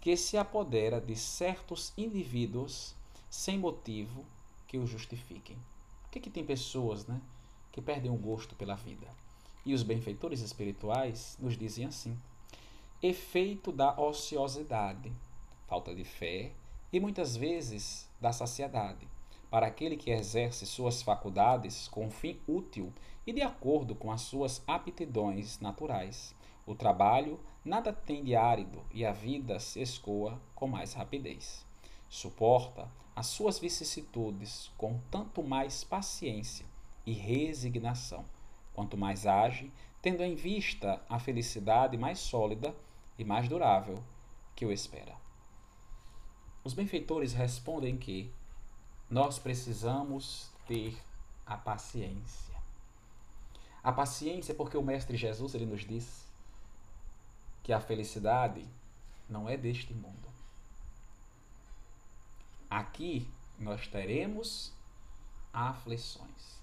que 0.00 0.16
se 0.16 0.38
apodera 0.38 1.00
de 1.00 1.16
certos 1.16 1.92
indivíduos 1.98 2.94
sem 3.28 3.58
motivo 3.58 4.24
que 4.66 4.78
o 4.78 4.86
justifiquem? 4.86 5.58
Por 6.02 6.12
que, 6.12 6.20
que 6.20 6.30
tem 6.30 6.46
pessoas 6.46 7.06
né, 7.06 7.20
que 7.72 7.82
perdem 7.82 8.10
o 8.10 8.16
gosto 8.16 8.54
pela 8.54 8.74
vida? 8.74 9.06
E 9.66 9.74
os 9.74 9.82
benfeitores 9.82 10.40
espirituais 10.40 11.36
nos 11.38 11.58
dizem 11.58 11.84
assim: 11.84 12.16
efeito 13.00 13.70
da 13.70 13.96
ociosidade, 13.96 15.12
falta 15.68 15.94
de 15.94 16.02
fé 16.02 16.50
e 16.92 16.98
muitas 16.98 17.36
vezes 17.36 18.10
da 18.20 18.32
saciedade 18.32 19.06
para 19.48 19.66
aquele 19.66 19.96
que 19.96 20.10
exerce 20.10 20.66
suas 20.66 21.00
faculdades 21.00 21.86
com 21.88 22.10
fim 22.10 22.40
útil 22.46 22.92
e 23.24 23.32
de 23.32 23.40
acordo 23.40 23.94
com 23.94 24.10
as 24.10 24.22
suas 24.22 24.62
aptidões 24.66 25.60
naturais. 25.60 26.34
O 26.66 26.74
trabalho 26.74 27.38
nada 27.64 27.92
tem 27.92 28.24
de 28.24 28.34
árido 28.34 28.82
e 28.92 29.06
a 29.06 29.12
vida 29.12 29.60
se 29.60 29.80
escoa 29.80 30.40
com 30.54 30.66
mais 30.66 30.92
rapidez. 30.92 31.64
Suporta 32.08 32.90
as 33.14 33.26
suas 33.26 33.60
vicissitudes 33.60 34.72
com 34.76 35.00
tanto 35.10 35.42
mais 35.42 35.84
paciência 35.84 36.66
e 37.06 37.12
resignação, 37.12 38.24
quanto 38.74 38.96
mais 38.96 39.24
age, 39.24 39.72
tendo 40.02 40.22
em 40.22 40.34
vista 40.34 41.00
a 41.08 41.18
felicidade 41.18 41.96
mais 41.96 42.18
sólida 42.18 42.74
e 43.18 43.24
mais 43.24 43.48
durável 43.48 44.02
que 44.54 44.64
o 44.64 44.72
espera. 44.72 45.16
Os 46.62 46.72
benfeitores 46.72 47.32
respondem 47.32 47.96
que 47.96 48.32
nós 49.10 49.38
precisamos 49.38 50.50
ter 50.66 50.96
a 51.46 51.56
paciência. 51.56 52.54
A 53.82 53.90
paciência, 53.90 54.54
porque 54.54 54.76
o 54.76 54.82
Mestre 54.82 55.16
Jesus 55.16 55.54
ele 55.54 55.66
nos 55.66 55.84
diz 55.84 56.26
que 57.62 57.72
a 57.72 57.80
felicidade 57.80 58.64
não 59.28 59.48
é 59.48 59.56
deste 59.56 59.94
mundo. 59.94 60.28
Aqui 62.70 63.28
nós 63.58 63.86
teremos 63.88 64.72
aflições, 65.52 66.58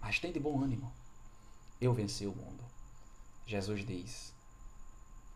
mas 0.00 0.18
tem 0.18 0.32
de 0.32 0.40
bom 0.40 0.62
ânimo. 0.62 0.92
Eu 1.80 1.94
venci 1.94 2.26
o 2.26 2.34
mundo. 2.34 2.64
Jesus 3.46 3.86
diz 3.86 4.35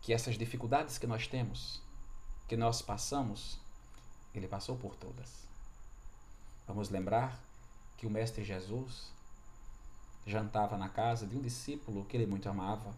que 0.01 0.13
essas 0.13 0.37
dificuldades 0.37 0.97
que 0.97 1.07
nós 1.07 1.27
temos, 1.27 1.81
que 2.47 2.57
nós 2.57 2.81
passamos, 2.81 3.59
ele 4.33 4.47
passou 4.47 4.75
por 4.75 4.95
todas. 4.95 5.47
Vamos 6.67 6.89
lembrar 6.89 7.39
que 7.97 8.07
o 8.07 8.09
Mestre 8.09 8.43
Jesus 8.43 9.11
jantava 10.25 10.77
na 10.77 10.89
casa 10.89 11.27
de 11.27 11.35
um 11.35 11.41
discípulo 11.41 12.05
que 12.05 12.17
ele 12.17 12.25
muito 12.25 12.49
amava 12.49 12.95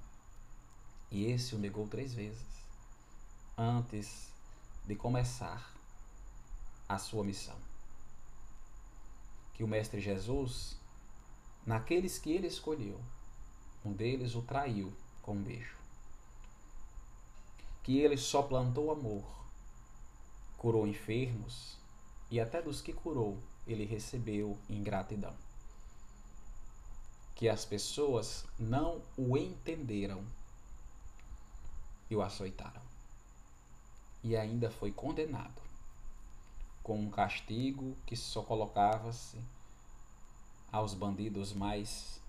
e 1.12 1.26
esse 1.26 1.56
o 1.56 1.60
negou 1.60 1.88
três 1.88 2.13
vezes 2.13 2.46
antes 3.58 4.30
de 4.86 4.96
começar 4.96 5.74
a 6.88 6.98
sua 6.98 7.24
missão. 7.24 7.58
Que 9.54 9.63
o 9.63 9.68
Mestre 9.68 10.02
Jesus, 10.02 10.78
naqueles 11.66 12.18
que 12.18 12.32
ele 12.32 12.48
escolheu, 12.48 13.00
um 13.86 13.94
deles 13.94 14.36
o 14.36 14.42
traiu 14.42 14.92
com 15.22 15.34
um 15.34 15.44
beijo. 15.44 15.83
Que 17.84 18.00
ele 18.00 18.17
só 18.17 18.41
plantou 18.41 18.91
amor, 18.91 19.24
curou 20.58 20.88
enfermos 20.88 21.78
e 22.32 22.39
até 22.39 22.62
dos 22.62 22.82
que 22.82 22.91
curou, 22.91 23.38
ele 23.67 23.86
recebeu 23.86 24.58
ingratidão. 24.69 25.36
Que 27.36 27.48
as 27.48 27.65
pessoas 27.65 28.46
não 28.58 29.02
o 29.17 29.38
entenderam 29.38 30.24
e 32.10 32.15
o 32.15 32.22
açoitaram. 32.22 32.82
E 34.24 34.36
ainda 34.38 34.72
foi 34.72 34.91
condenado 34.91 35.62
com 36.82 37.00
um 37.00 37.10
castigo 37.10 37.96
que 38.06 38.15
só 38.15 38.41
colocava-se 38.41 39.38
aos 40.72 40.93
bandidos 40.93 41.54
mais 41.54 42.19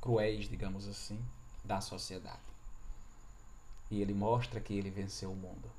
cruéis, 0.00 0.48
digamos 0.48 0.86
assim, 0.86 1.20
da 1.64 1.80
sociedade. 1.80 2.45
E 3.90 4.00
ele 4.00 4.14
mostra 4.14 4.60
que 4.60 4.74
ele 4.74 4.90
venceu 4.90 5.30
o 5.30 5.36
mundo. 5.36 5.70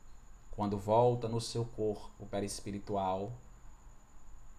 Quando 0.52 0.78
volta 0.78 1.28
no 1.28 1.40
seu 1.40 1.66
corpo 1.66 2.26
perispiritual, 2.26 3.32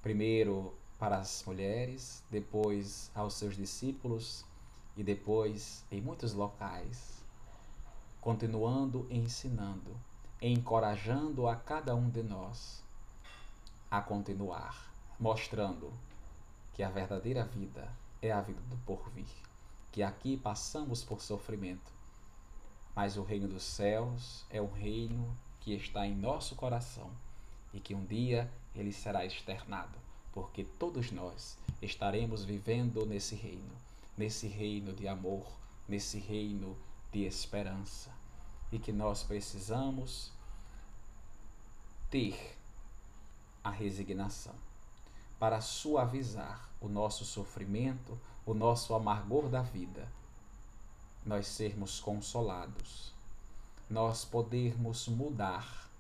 primeiro 0.03 0.75
para 0.99 1.19
as 1.19 1.43
mulheres, 1.47 2.23
depois 2.31 3.11
aos 3.15 3.35
seus 3.35 3.57
discípulos 3.57 4.45
e 4.97 5.03
depois 5.03 5.85
em 5.91 6.01
muitos 6.01 6.33
locais, 6.33 7.23
continuando 8.21 9.07
ensinando, 9.11 9.97
encorajando 10.43 11.49
a 11.49 11.57
cada 11.57 11.95
um 11.95 12.11
de 12.11 12.23
nós 12.23 12.83
a 13.91 14.01
continuar, 14.01 14.93
mostrando 15.19 15.93
que 16.75 16.83
a 16.83 16.91
verdadeira 16.91 17.45
vida 17.45 17.91
é 18.21 18.31
a 18.31 18.41
vida 18.41 18.61
do 18.69 18.77
porvir, 18.79 19.31
que 19.91 20.03
aqui 20.03 20.37
passamos 20.37 21.03
por 21.03 21.21
sofrimento, 21.21 21.98
mas 22.99 23.17
o 23.17 23.23
reino 23.23 23.47
dos 23.47 23.63
céus 23.63 24.45
é 24.51 24.61
o 24.61 24.67
reino 24.67 25.33
que 25.61 25.73
está 25.73 26.05
em 26.05 26.17
nosso 26.17 26.57
coração 26.57 27.09
e 27.73 27.79
que 27.79 27.95
um 27.95 28.05
dia 28.05 28.51
ele 28.75 28.93
será 28.93 29.25
externado, 29.25 29.97
porque 30.33 30.65
todos 30.65 31.13
nós 31.13 31.57
estaremos 31.81 32.45
vivendo 32.45 33.07
nesse 33.07 33.37
reino, 33.37 33.71
nesse 34.17 34.49
reino 34.49 34.93
de 34.93 35.07
amor, 35.07 35.47
nesse 35.89 36.19
reino 36.19 36.77
de 37.13 37.23
esperança, 37.23 38.11
e 38.73 38.81
que 38.81 38.91
nós 38.91 39.23
precisamos 39.23 40.33
ter 42.11 42.59
a 43.63 43.71
resignação 43.71 44.57
para 45.39 45.61
suavizar 45.61 46.69
o 46.81 46.89
nosso 46.89 47.25
sofrimento, 47.25 48.19
o 48.45 48.53
nosso 48.53 48.93
amargor 48.93 49.49
da 49.49 49.63
vida, 49.63 50.09
nós 51.29 51.47
sermos 51.47 52.01
consolados, 52.01 53.13
nós 53.91 54.25
podermos 54.25 55.07
mudar 55.09 55.91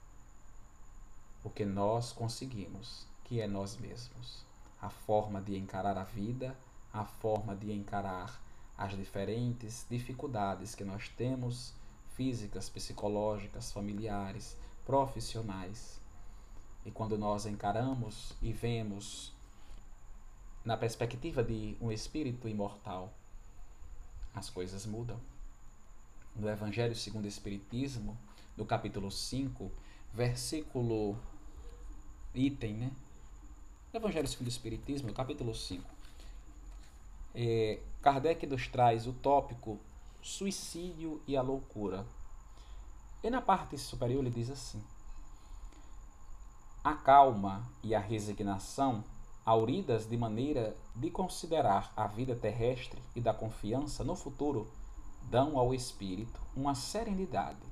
o 1.44 1.50
que 1.50 1.66
nós 1.66 2.12
conseguimos, 2.12 3.06
que 3.24 3.38
é 3.38 3.46
nós 3.46 3.76
mesmos. 3.76 4.42
A 4.80 4.88
forma 4.88 5.42
de 5.42 5.54
encarar 5.54 5.98
a 5.98 6.02
vida, 6.02 6.56
a 6.90 7.04
forma 7.04 7.54
de 7.54 7.70
encarar 7.70 8.40
as 8.78 8.96
diferentes 8.96 9.84
dificuldades 9.90 10.74
que 10.74 10.82
nós 10.82 11.10
temos, 11.10 11.74
físicas, 12.16 12.70
psicológicas, 12.70 13.70
familiares, 13.70 14.56
profissionais. 14.86 16.00
E 16.86 16.90
quando 16.90 17.18
nós 17.18 17.44
encaramos 17.44 18.32
e 18.40 18.50
vemos 18.50 19.34
na 20.64 20.78
perspectiva 20.78 21.44
de 21.44 21.76
um 21.82 21.92
espírito 21.92 22.48
imortal, 22.48 23.12
as 24.38 24.48
coisas 24.48 24.86
mudam. 24.86 25.20
No 26.34 26.48
Evangelho 26.48 26.94
segundo 26.94 27.24
o 27.24 27.28
Espiritismo, 27.28 28.16
no 28.56 28.64
capítulo 28.64 29.10
5, 29.10 29.70
versículo 30.14 31.18
item, 32.34 32.74
né? 32.74 32.92
No 33.92 33.98
Evangelho 33.98 34.28
segundo 34.28 34.46
o 34.46 34.50
Espiritismo, 34.50 35.08
no 35.08 35.14
capítulo 35.14 35.54
5, 35.54 35.84
é, 37.34 37.80
Kardec 38.00 38.46
nos 38.46 38.68
traz 38.68 39.06
o 39.06 39.12
tópico 39.12 39.78
suicídio 40.22 41.20
e 41.26 41.36
a 41.36 41.42
loucura. 41.42 42.06
E 43.22 43.30
na 43.30 43.42
parte 43.42 43.76
superior 43.76 44.20
ele 44.20 44.30
diz 44.30 44.50
assim: 44.50 44.82
A 46.84 46.94
calma 46.94 47.68
e 47.82 47.94
a 47.94 48.00
resignação, 48.00 49.02
auridas 49.48 50.06
de 50.06 50.14
maneira 50.14 50.76
de 50.94 51.10
considerar 51.10 51.90
a 51.96 52.06
vida 52.06 52.36
terrestre 52.36 53.00
e 53.16 53.20
da 53.22 53.32
confiança 53.32 54.04
no 54.04 54.14
futuro, 54.14 54.70
dão 55.22 55.58
ao 55.58 55.72
espírito 55.72 56.38
uma 56.54 56.74
serenidade 56.74 57.66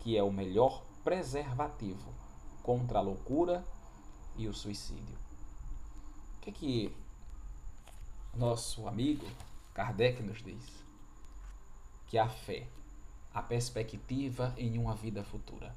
que 0.00 0.14
é 0.14 0.22
o 0.22 0.30
melhor 0.30 0.82
preservativo 1.02 2.12
contra 2.62 2.98
a 2.98 3.02
loucura 3.02 3.64
e 4.36 4.46
o 4.46 4.52
suicídio. 4.52 5.16
O 6.36 6.40
que, 6.42 6.50
é 6.50 6.52
que 6.52 6.96
nosso 8.34 8.86
amigo 8.86 9.24
Kardec 9.72 10.22
nos 10.22 10.42
diz? 10.42 10.84
Que 12.08 12.18
a 12.18 12.28
fé, 12.28 12.66
a 13.32 13.40
perspectiva 13.40 14.52
em 14.58 14.76
uma 14.76 14.94
vida 14.94 15.24
futura. 15.24 15.74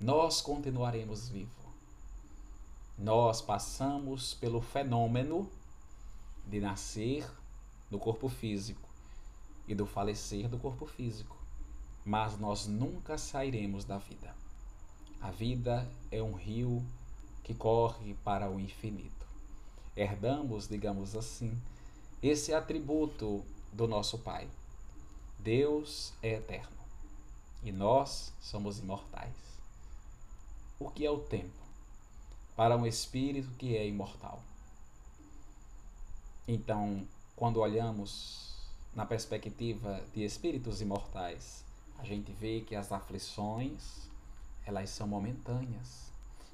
Nós 0.00 0.42
continuaremos 0.42 1.28
vivos. 1.28 1.61
Nós 2.98 3.40
passamos 3.40 4.34
pelo 4.34 4.60
fenômeno 4.60 5.50
de 6.46 6.60
nascer 6.60 7.28
no 7.90 7.98
corpo 7.98 8.28
físico 8.28 8.88
e 9.66 9.74
do 9.74 9.86
falecer 9.86 10.48
do 10.48 10.58
corpo 10.58 10.86
físico, 10.86 11.36
mas 12.04 12.38
nós 12.38 12.66
nunca 12.66 13.16
sairemos 13.16 13.84
da 13.84 13.98
vida. 13.98 14.34
A 15.20 15.30
vida 15.30 15.88
é 16.10 16.22
um 16.22 16.34
rio 16.34 16.84
que 17.42 17.54
corre 17.54 18.14
para 18.24 18.50
o 18.50 18.60
infinito. 18.60 19.26
Herdamos, 19.96 20.68
digamos 20.68 21.16
assim, 21.16 21.56
esse 22.22 22.52
atributo 22.52 23.44
do 23.72 23.86
nosso 23.86 24.18
Pai. 24.18 24.48
Deus 25.38 26.12
é 26.22 26.34
eterno 26.34 26.76
e 27.62 27.72
nós 27.72 28.32
somos 28.40 28.78
imortais. 28.78 29.34
O 30.78 30.90
que 30.90 31.06
é 31.06 31.10
o 31.10 31.18
tempo 31.18 31.61
para 32.56 32.76
um 32.76 32.86
espírito 32.86 33.50
que 33.58 33.76
é 33.76 33.86
imortal? 33.86 34.42
Então, 36.46 37.06
quando 37.36 37.60
olhamos 37.60 38.54
na 38.94 39.06
perspectiva 39.06 40.02
de 40.12 40.24
espíritos 40.24 40.80
imortais, 40.80 41.64
a 41.98 42.04
gente 42.04 42.32
vê 42.32 42.60
que 42.60 42.74
as 42.74 42.92
aflições, 42.92 44.08
elas 44.66 44.90
são 44.90 45.06
momentâneas, 45.06 46.10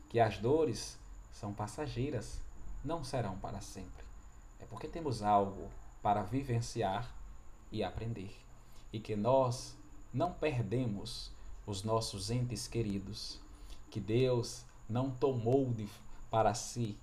que 0.09 0.21
as 0.21 0.39
dores 0.39 0.99
são 1.33 1.53
passageiras, 1.53 2.41
não 2.85 3.03
serão 3.03 3.39
para 3.39 3.61
sempre. 3.61 4.05
É 4.61 4.67
porque 4.67 4.87
temos 4.87 5.23
algo 5.23 5.69
para 6.03 6.23
vivenciar 6.23 7.13
e 7.73 7.83
aprender, 7.83 8.35
e 8.93 9.01
que 9.01 9.17
nós 9.17 9.75
não 10.13 10.33
perdemos 10.33 11.31
os 11.67 11.83
nossos 11.83 12.31
entes 12.31 12.67
queridos, 12.67 13.39
que 13.91 14.01
Deus 14.01 14.65
não 14.89 15.11
tomou 15.11 15.73
de, 15.73 15.87
para 16.31 16.55
si 16.55 16.97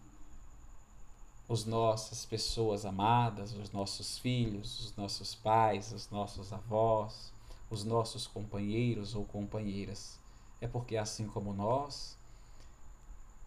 os 1.48 1.66
nossas 1.66 2.26
pessoas 2.26 2.86
amadas, 2.86 3.54
os 3.54 3.72
nossos 3.72 4.18
filhos, 4.18 4.80
os 4.80 4.96
nossos 4.96 5.36
pais, 5.36 5.92
os 5.92 6.10
nossos 6.10 6.52
avós, 6.52 7.32
os 7.70 7.84
nossos 7.84 8.26
companheiros 8.26 9.14
ou 9.14 9.26
companheiras. 9.26 10.18
É 10.60 10.68
porque, 10.68 10.98
assim 10.98 11.28
como 11.28 11.54
nós, 11.54 12.18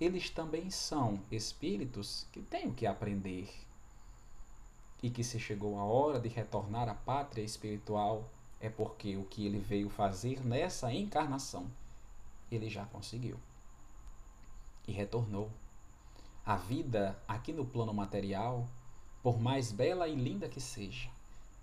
eles 0.01 0.31
também 0.31 0.71
são 0.71 1.21
espíritos 1.31 2.25
que 2.33 2.41
têm 2.41 2.69
o 2.69 2.75
que 2.75 2.87
aprender. 2.87 3.53
E 5.03 5.11
que 5.11 5.25
se 5.25 5.41
chegou 5.41 5.79
a 5.79 5.85
hora 5.85 6.21
de 6.21 6.29
retornar 6.29 6.89
à 6.89 6.95
pátria 6.95 7.43
espiritual, 7.43 8.29
é 8.61 8.69
porque 8.69 9.17
o 9.17 9.25
que 9.25 9.47
ele 9.47 9.59
veio 9.59 9.89
fazer 9.89 10.45
nessa 10.45 10.93
encarnação, 10.93 11.67
ele 12.51 12.69
já 12.69 12.85
conseguiu. 12.87 13.39
E 14.89 14.93
retornou. 14.93 15.53
A 16.45 16.57
vida 16.57 17.17
aqui 17.29 17.53
no 17.53 17.65
plano 17.65 17.95
material, 17.95 18.67
por 19.23 19.39
mais 19.39 19.71
bela 19.71 20.09
e 20.09 20.17
linda 20.17 20.49
que 20.49 20.61
seja, 20.61 21.09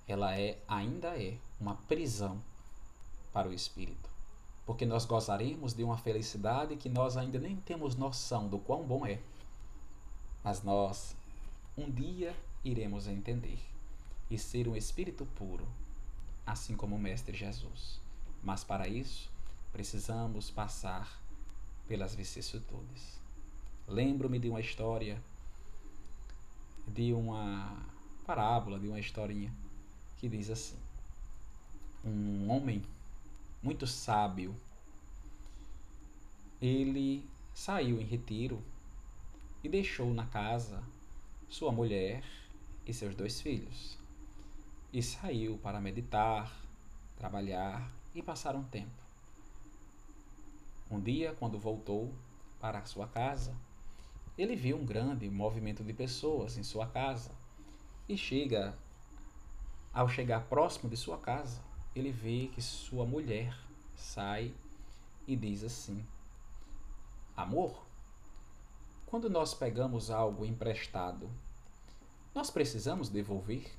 ela 0.08 0.38
é 0.40 0.60
ainda 0.68 1.20
é 1.20 1.38
uma 1.60 1.76
prisão 1.76 2.40
para 3.34 3.50
o 3.50 3.54
espírito. 3.54 4.10
Porque 4.66 4.86
nós 4.86 5.06
gozaremos 5.06 5.74
de 5.74 5.84
uma 5.84 5.98
felicidade 5.98 6.78
que 6.78 6.88
nós 6.88 7.18
ainda 7.18 7.40
nem 7.40 7.56
temos 7.58 7.96
noção 7.96 8.48
do 8.48 8.60
quão 8.60 8.84
bom 8.84 9.06
é. 9.06 9.20
Mas 10.44 10.64
nós 10.64 11.16
um 11.78 11.90
dia 11.90 12.36
iremos 12.64 13.08
entender 13.08 13.60
e 14.30 14.38
ser 14.38 14.68
um 14.68 14.76
espírito 14.76 15.26
puro, 15.36 15.68
assim 16.46 16.76
como 16.76 16.96
o 16.96 17.00
mestre 17.00 17.36
Jesus. 17.36 18.00
Mas 18.44 18.64
para 18.64 18.88
isso, 18.88 19.30
precisamos 19.74 20.50
passar 20.50 21.20
pelas 21.88 22.16
vicissitudes. 22.16 23.20
Lembro-me 23.88 24.40
de 24.40 24.50
uma 24.50 24.60
história, 24.60 25.22
de 26.88 27.14
uma 27.14 27.78
parábola, 28.26 28.80
de 28.80 28.88
uma 28.88 29.00
historinha, 29.00 29.54
que 30.18 30.28
diz 30.28 30.50
assim: 30.50 30.78
Um 32.04 32.50
homem 32.50 32.84
muito 33.62 33.86
sábio, 33.86 34.56
ele 36.62 37.24
saiu 37.54 38.02
em 38.02 38.06
retiro 38.06 38.62
e 39.64 39.70
deixou 39.70 40.14
na 40.14 40.26
casa 40.26 40.84
sua 41.50 41.72
mulher 41.72 42.24
e 42.86 42.94
seus 42.94 43.16
dois 43.16 43.40
filhos. 43.42 43.98
E 44.92 45.02
saiu 45.02 45.58
para 45.58 45.82
meditar, 45.82 46.52
trabalhar 47.18 47.92
e 48.14 48.22
passar 48.22 48.56
um 48.56 48.64
tempo. 48.64 49.05
Um 50.96 51.02
dia, 51.02 51.36
quando 51.38 51.60
voltou 51.60 52.14
para 52.58 52.86
sua 52.86 53.06
casa, 53.06 53.54
ele 54.38 54.56
viu 54.56 54.78
um 54.78 54.86
grande 54.86 55.30
movimento 55.30 55.84
de 55.84 55.92
pessoas 55.92 56.58
em 56.58 56.64
sua 56.64 56.88
casa 56.88 57.32
e 58.08 58.18
chega 58.18 58.74
ao 59.94 60.08
chegar 60.08 60.46
próximo 60.46 60.90
de 60.90 60.96
sua 60.96 61.18
casa, 61.18 61.60
ele 61.94 62.14
vê 62.14 62.48
que 62.48 62.62
sua 62.62 63.06
mulher 63.06 63.54
sai 63.98 64.54
e 65.28 65.36
diz 65.36 65.66
assim: 65.66 66.02
Amor, 67.36 67.86
quando 69.06 69.30
nós 69.30 69.54
pegamos 69.54 70.10
algo 70.10 70.46
emprestado, 70.46 71.30
nós 72.34 72.50
precisamos 72.50 73.10
devolver? 73.10 73.70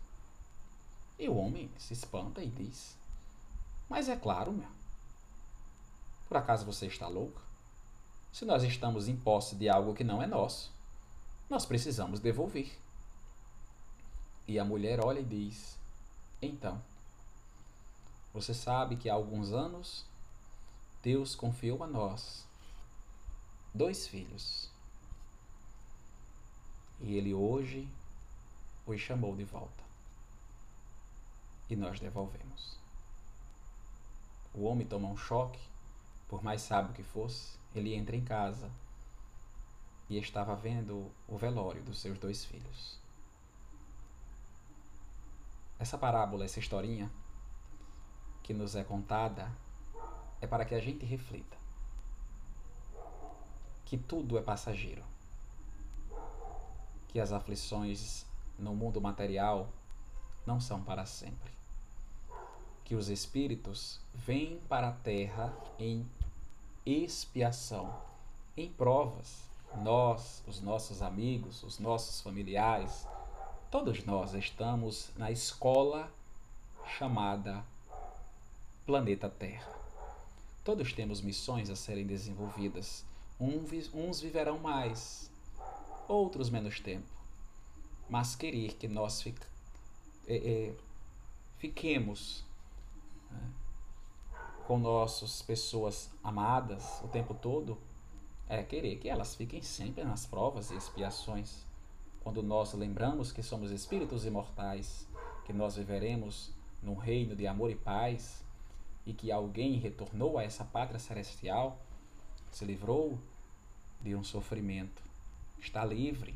E 1.18 1.26
o 1.30 1.36
homem 1.36 1.70
se 1.78 1.94
espanta 1.94 2.42
e 2.42 2.50
diz: 2.50 2.94
Mas 3.88 4.06
é 4.06 4.16
claro, 4.16 4.52
meu. 4.52 4.75
Por 6.28 6.36
acaso 6.36 6.64
você 6.64 6.86
está 6.86 7.08
louca? 7.08 7.40
Se 8.32 8.44
nós 8.44 8.62
estamos 8.62 9.08
em 9.08 9.16
posse 9.16 9.54
de 9.56 9.68
algo 9.68 9.94
que 9.94 10.04
não 10.04 10.22
é 10.22 10.26
nosso, 10.26 10.72
nós 11.48 11.64
precisamos 11.64 12.20
devolver. 12.20 12.76
E 14.46 14.58
a 14.58 14.64
mulher 14.64 15.04
olha 15.04 15.20
e 15.20 15.24
diz: 15.24 15.76
Então, 16.42 16.80
você 18.34 18.52
sabe 18.52 18.96
que 18.96 19.08
há 19.08 19.14
alguns 19.14 19.52
anos 19.52 20.04
Deus 21.02 21.34
confiou 21.34 21.82
a 21.82 21.86
nós 21.86 22.44
dois 23.72 24.06
filhos. 24.06 24.68
E 27.00 27.14
Ele 27.14 27.34
hoje 27.34 27.88
os 28.86 29.00
chamou 29.00 29.36
de 29.36 29.44
volta. 29.44 29.84
E 31.68 31.76
nós 31.76 32.00
devolvemos. 32.00 32.76
O 34.54 34.64
homem 34.64 34.86
toma 34.86 35.08
um 35.08 35.16
choque, 35.16 35.60
por 36.28 36.42
mais 36.42 36.62
sábio 36.62 36.92
que 36.94 37.02
fosse, 37.02 37.58
ele 37.74 37.94
entra 37.94 38.16
em 38.16 38.24
casa 38.24 38.70
e 40.08 40.18
estava 40.18 40.54
vendo 40.54 41.10
o 41.28 41.36
velório 41.36 41.82
dos 41.82 42.00
seus 42.00 42.18
dois 42.18 42.44
filhos. 42.44 42.98
Essa 45.78 45.98
parábola, 45.98 46.44
essa 46.44 46.58
historinha 46.58 47.10
que 48.42 48.54
nos 48.54 48.76
é 48.76 48.84
contada 48.84 49.50
é 50.40 50.46
para 50.46 50.64
que 50.64 50.74
a 50.74 50.80
gente 50.80 51.04
reflita. 51.04 51.56
que 53.84 53.96
tudo 53.96 54.36
é 54.36 54.42
passageiro, 54.42 55.04
que 57.08 57.20
as 57.20 57.30
aflições 57.32 58.26
no 58.58 58.74
mundo 58.74 59.00
material 59.00 59.68
não 60.44 60.60
são 60.60 60.82
para 60.82 61.06
sempre, 61.06 61.52
que 62.84 62.96
os 62.96 63.08
espíritos 63.08 64.00
vêm 64.12 64.60
para 64.68 64.88
a 64.88 64.92
terra 64.92 65.56
em 65.78 66.04
expiação, 66.86 67.92
em 68.56 68.70
provas. 68.70 69.44
Nós, 69.82 70.42
os 70.46 70.60
nossos 70.60 71.02
amigos, 71.02 71.62
os 71.64 71.78
nossos 71.78 72.20
familiares, 72.20 73.06
todos 73.70 74.04
nós 74.04 74.32
estamos 74.32 75.10
na 75.16 75.30
escola 75.30 76.10
chamada 76.96 77.64
planeta 78.86 79.28
Terra. 79.28 79.74
Todos 80.64 80.92
temos 80.92 81.20
missões 81.20 81.68
a 81.68 81.76
serem 81.76 82.06
desenvolvidas. 82.06 83.04
Uns 83.38 84.20
viverão 84.20 84.58
mais, 84.58 85.30
outros 86.08 86.48
menos 86.48 86.80
tempo. 86.80 87.06
Mas 88.08 88.36
querer 88.36 88.74
que 88.74 88.88
nós 88.88 89.20
fic, 89.20 89.38
é, 90.26 90.36
é, 90.36 90.74
fiquemos 91.58 92.44
né, 93.30 93.52
com 94.66 94.78
nossas 94.78 95.42
pessoas 95.42 96.10
amadas 96.24 97.00
o 97.04 97.08
tempo 97.08 97.32
todo 97.34 97.78
é 98.48 98.62
querer 98.64 98.96
que 98.96 99.08
elas 99.08 99.34
fiquem 99.34 99.62
sempre 99.62 100.02
nas 100.02 100.26
provas 100.26 100.70
e 100.70 100.76
expiações. 100.76 101.64
Quando 102.22 102.42
nós 102.42 102.72
lembramos 102.74 103.30
que 103.30 103.42
somos 103.42 103.70
espíritos 103.70 104.24
imortais, 104.24 105.06
que 105.44 105.52
nós 105.52 105.76
viveremos 105.76 106.50
num 106.82 106.96
reino 106.96 107.36
de 107.36 107.46
amor 107.46 107.70
e 107.70 107.76
paz, 107.76 108.44
e 109.06 109.12
que 109.12 109.30
alguém 109.30 109.78
retornou 109.78 110.36
a 110.36 110.42
essa 110.42 110.64
pátria 110.64 110.98
celestial, 110.98 111.78
se 112.50 112.64
livrou 112.64 113.16
de 114.00 114.16
um 114.16 114.24
sofrimento, 114.24 115.00
está 115.60 115.84
livre, 115.84 116.34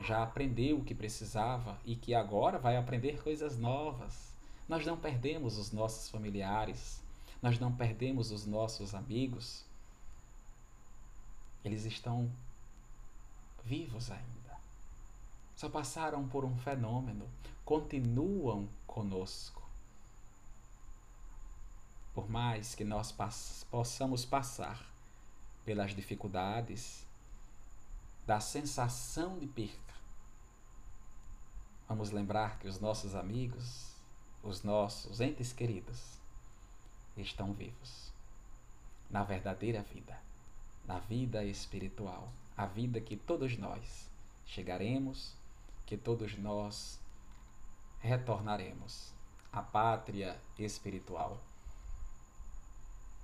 já 0.00 0.22
aprendeu 0.22 0.76
o 0.76 0.84
que 0.84 0.94
precisava 0.94 1.78
e 1.86 1.96
que 1.96 2.14
agora 2.14 2.58
vai 2.58 2.76
aprender 2.76 3.22
coisas 3.22 3.58
novas. 3.58 4.30
Nós 4.68 4.84
não 4.84 4.98
perdemos 4.98 5.56
os 5.56 5.72
nossos 5.72 6.10
familiares, 6.10 7.00
nós 7.42 7.58
não 7.58 7.72
perdemos 7.72 8.30
os 8.30 8.46
nossos 8.46 8.94
amigos. 8.94 9.64
Eles 11.64 11.84
estão 11.84 12.30
vivos 13.64 14.10
ainda. 14.10 14.56
Só 15.56 15.68
passaram 15.68 16.26
por 16.28 16.44
um 16.44 16.56
fenômeno, 16.58 17.28
continuam 17.64 18.68
conosco. 18.86 19.62
Por 22.14 22.30
mais 22.30 22.74
que 22.74 22.84
nós 22.84 23.14
possamos 23.70 24.24
passar 24.24 24.86
pelas 25.64 25.94
dificuldades 25.94 27.04
da 28.26 28.40
sensação 28.40 29.38
de 29.38 29.46
perca, 29.46 29.94
vamos 31.88 32.10
lembrar 32.10 32.58
que 32.58 32.68
os 32.68 32.80
nossos 32.80 33.14
amigos, 33.14 33.92
os 34.42 34.62
nossos 34.62 35.20
entes 35.20 35.52
queridos, 35.52 36.15
estão 37.16 37.52
vivos 37.52 38.12
na 39.10 39.22
verdadeira 39.22 39.82
vida, 39.82 40.18
na 40.84 40.98
vida 40.98 41.44
espiritual, 41.44 42.28
a 42.56 42.66
vida 42.66 43.00
que 43.00 43.16
todos 43.16 43.56
nós 43.56 44.08
chegaremos, 44.44 45.34
que 45.84 45.96
todos 45.96 46.36
nós 46.38 46.98
retornaremos, 48.00 49.12
a 49.52 49.62
pátria 49.62 50.36
espiritual. 50.58 51.40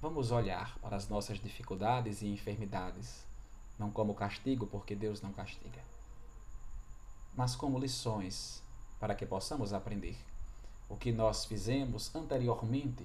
Vamos 0.01 0.31
olhar 0.31 0.77
para 0.79 0.97
as 0.97 1.09
nossas 1.09 1.39
dificuldades 1.39 2.23
e 2.23 2.27
enfermidades, 2.27 3.25
não 3.79 3.91
como 3.91 4.15
castigo, 4.15 4.67
porque 4.67 4.95
Deus 4.95 5.21
não 5.21 5.33
castiga, 5.33 5.83
mas 7.35 7.55
como 7.55 7.79
lições 7.79 8.63
para 8.99 9.15
que 9.15 9.27
possamos 9.27 9.73
aprender 9.73 10.17
o 10.89 10.97
que 10.97 11.13
nós 11.13 11.45
fizemos 11.45 12.15
anteriormente 12.15 13.05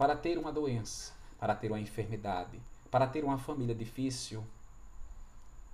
para 0.00 0.16
ter 0.16 0.38
uma 0.38 0.50
doença, 0.50 1.12
para 1.38 1.54
ter 1.54 1.70
uma 1.70 1.78
enfermidade, 1.78 2.58
para 2.90 3.06
ter 3.06 3.22
uma 3.22 3.36
família 3.36 3.74
difícil. 3.74 4.42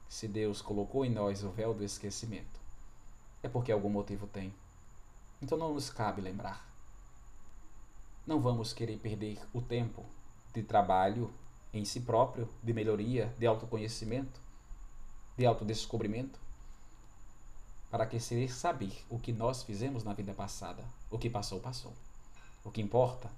Se 0.08 0.26
Deus 0.26 0.60
colocou 0.60 1.04
em 1.04 1.10
nós 1.10 1.44
o 1.44 1.50
véu 1.50 1.72
do 1.72 1.84
esquecimento, 1.84 2.58
é 3.40 3.48
porque 3.48 3.70
algum 3.70 3.88
motivo 3.88 4.26
tem. 4.26 4.52
Então 5.40 5.56
não 5.56 5.72
nos 5.72 5.90
cabe 5.90 6.20
lembrar. 6.20 6.68
Não 8.26 8.40
vamos 8.40 8.72
querer 8.72 8.98
perder 8.98 9.38
o 9.54 9.62
tempo 9.62 10.04
de 10.52 10.64
trabalho 10.64 11.32
em 11.72 11.84
si 11.84 12.00
próprio, 12.00 12.48
de 12.64 12.72
melhoria, 12.72 13.32
de 13.38 13.46
autoconhecimento, 13.46 14.40
de 15.38 15.46
autodescobrimento, 15.46 16.40
para 17.92 18.06
que 18.06 18.18
se 18.18 18.48
saber 18.48 19.04
o 19.08 19.20
que 19.20 19.32
nós 19.32 19.62
fizemos 19.62 20.02
na 20.02 20.14
vida 20.14 20.34
passada, 20.34 20.82
o 21.12 21.16
que 21.16 21.30
passou, 21.30 21.60
passou. 21.60 21.92
O 22.64 22.72
que 22.72 22.82
importa 22.82 23.30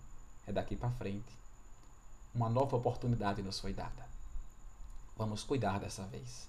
é 0.48 0.52
daqui 0.52 0.74
para 0.74 0.90
frente. 0.90 1.30
Uma 2.34 2.48
nova 2.48 2.76
oportunidade 2.76 3.42
nos 3.42 3.60
foi 3.60 3.72
dada. 3.72 4.08
Vamos 5.16 5.44
cuidar 5.44 5.78
dessa 5.78 6.04
vez. 6.04 6.48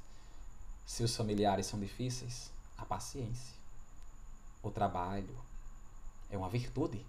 Se 0.86 1.04
os 1.04 1.16
familiares 1.16 1.66
são 1.66 1.80
difíceis, 1.80 2.50
a 2.78 2.86
paciência. 2.86 3.54
O 4.64 4.72
trabalho 4.72 5.38
é 6.30 6.38
uma 6.38 6.50
virtude. 6.50 7.06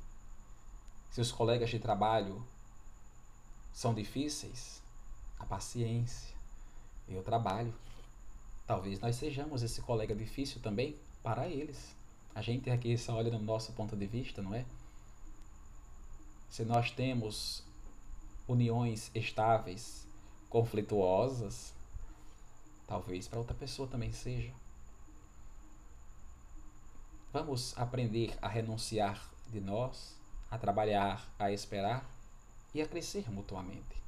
Se 1.10 1.20
os 1.20 1.30
colegas 1.30 1.70
de 1.70 1.78
trabalho 1.78 2.44
são 3.72 3.94
difíceis, 3.94 4.82
a 5.38 5.46
paciência 5.46 6.34
e 7.08 7.16
o 7.16 7.22
trabalho. 7.22 7.72
Talvez 8.66 9.00
nós 9.00 9.16
sejamos 9.16 9.62
esse 9.62 9.80
colega 9.80 10.14
difícil 10.14 10.60
também 10.60 10.96
para 11.22 11.48
eles. 11.48 11.94
A 12.34 12.42
gente 12.42 12.70
aqui 12.70 12.96
só 12.96 13.14
olha 13.14 13.30
no 13.30 13.38
nosso 13.40 13.72
ponto 13.72 13.96
de 13.96 14.06
vista, 14.06 14.42
não 14.42 14.54
é? 14.54 14.64
Se 16.50 16.64
nós 16.64 16.90
temos 16.90 17.62
uniões 18.48 19.10
estáveis, 19.14 20.04
conflituosas, 20.48 21.72
talvez 22.88 23.28
para 23.28 23.38
outra 23.38 23.54
pessoa 23.54 23.86
também 23.86 24.12
seja. 24.12 24.52
Vamos 27.32 27.78
aprender 27.78 28.36
a 28.42 28.48
renunciar 28.48 29.30
de 29.48 29.60
nós, 29.60 30.16
a 30.50 30.58
trabalhar, 30.58 31.32
a 31.38 31.52
esperar 31.52 32.04
e 32.74 32.82
a 32.82 32.88
crescer 32.88 33.30
mutuamente. 33.30 34.00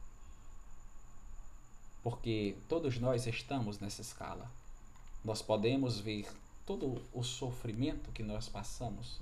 Porque 2.03 2.57
todos 2.69 2.99
nós 2.99 3.25
estamos 3.29 3.79
nessa 3.79 4.03
escala. 4.03 4.51
Nós 5.25 5.41
podemos 5.41 6.01
ver 6.01 6.29
todo 6.67 7.01
o 7.13 7.23
sofrimento 7.23 8.11
que 8.11 8.25
nós 8.25 8.49
passamos 8.49 9.21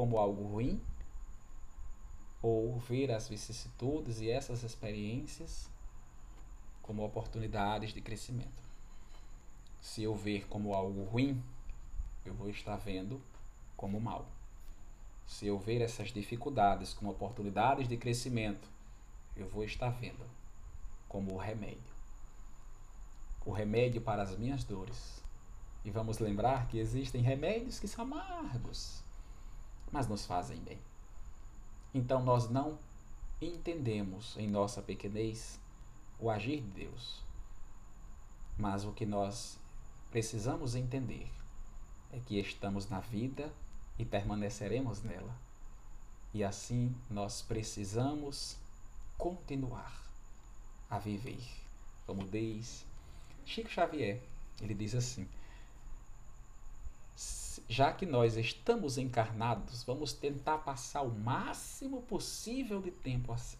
como 0.00 0.16
algo 0.16 0.44
ruim, 0.44 0.80
ou 2.40 2.78
ver 2.78 3.12
as 3.12 3.28
vicissitudes 3.28 4.18
e 4.22 4.30
essas 4.30 4.62
experiências 4.62 5.68
como 6.80 7.04
oportunidades 7.04 7.92
de 7.92 8.00
crescimento. 8.00 8.62
Se 9.78 10.02
eu 10.02 10.14
ver 10.14 10.48
como 10.48 10.72
algo 10.72 11.04
ruim, 11.04 11.44
eu 12.24 12.32
vou 12.32 12.48
estar 12.48 12.76
vendo 12.76 13.20
como 13.76 14.00
mal. 14.00 14.24
Se 15.26 15.46
eu 15.46 15.58
ver 15.58 15.82
essas 15.82 16.08
dificuldades 16.08 16.94
como 16.94 17.10
oportunidades 17.10 17.86
de 17.86 17.98
crescimento, 17.98 18.70
eu 19.36 19.46
vou 19.46 19.64
estar 19.64 19.90
vendo 19.90 20.24
como 21.10 21.34
o 21.34 21.38
remédio. 21.38 21.92
O 23.44 23.52
remédio 23.52 24.00
para 24.00 24.22
as 24.22 24.34
minhas 24.38 24.64
dores. 24.64 25.22
E 25.84 25.90
vamos 25.90 26.18
lembrar 26.20 26.68
que 26.68 26.78
existem 26.78 27.20
remédios 27.20 27.78
que 27.78 27.86
são 27.86 28.04
amargos, 28.04 29.04
mas 29.92 30.06
nos 30.06 30.26
fazem 30.26 30.58
bem. 30.58 30.78
Então 31.92 32.22
nós 32.22 32.48
não 32.48 32.78
entendemos 33.40 34.36
em 34.36 34.48
nossa 34.48 34.82
pequenez 34.82 35.58
o 36.18 36.30
agir 36.30 36.60
de 36.60 36.70
Deus. 36.70 37.22
Mas 38.58 38.84
o 38.84 38.92
que 38.92 39.06
nós 39.06 39.58
precisamos 40.10 40.74
entender 40.74 41.30
é 42.12 42.20
que 42.20 42.38
estamos 42.38 42.88
na 42.88 43.00
vida 43.00 43.52
e 43.98 44.04
permaneceremos 44.04 45.02
nela. 45.02 45.34
E 46.32 46.44
assim 46.44 46.94
nós 47.10 47.42
precisamos 47.42 48.56
continuar 49.16 50.00
a 50.88 50.98
viver. 50.98 51.42
Como 52.06 52.26
diz 52.26 52.84
Chico 53.44 53.70
Xavier, 53.70 54.20
ele 54.60 54.74
diz 54.74 54.94
assim: 54.94 55.26
já 57.70 57.92
que 57.92 58.04
nós 58.04 58.36
estamos 58.36 58.98
encarnados, 58.98 59.84
vamos 59.84 60.12
tentar 60.12 60.58
passar 60.58 61.02
o 61.02 61.16
máximo 61.20 62.02
possível 62.02 62.82
de 62.82 62.90
tempo 62.90 63.32
assim. 63.32 63.56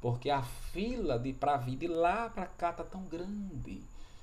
Porque 0.00 0.30
a 0.30 0.42
fila 0.42 1.16
de 1.16 1.32
para 1.32 1.56
vir 1.56 1.76
de 1.76 1.86
lá 1.86 2.28
para 2.28 2.46
cá 2.46 2.72
tá 2.72 2.82
tão 2.82 3.04
grande. 3.04 3.80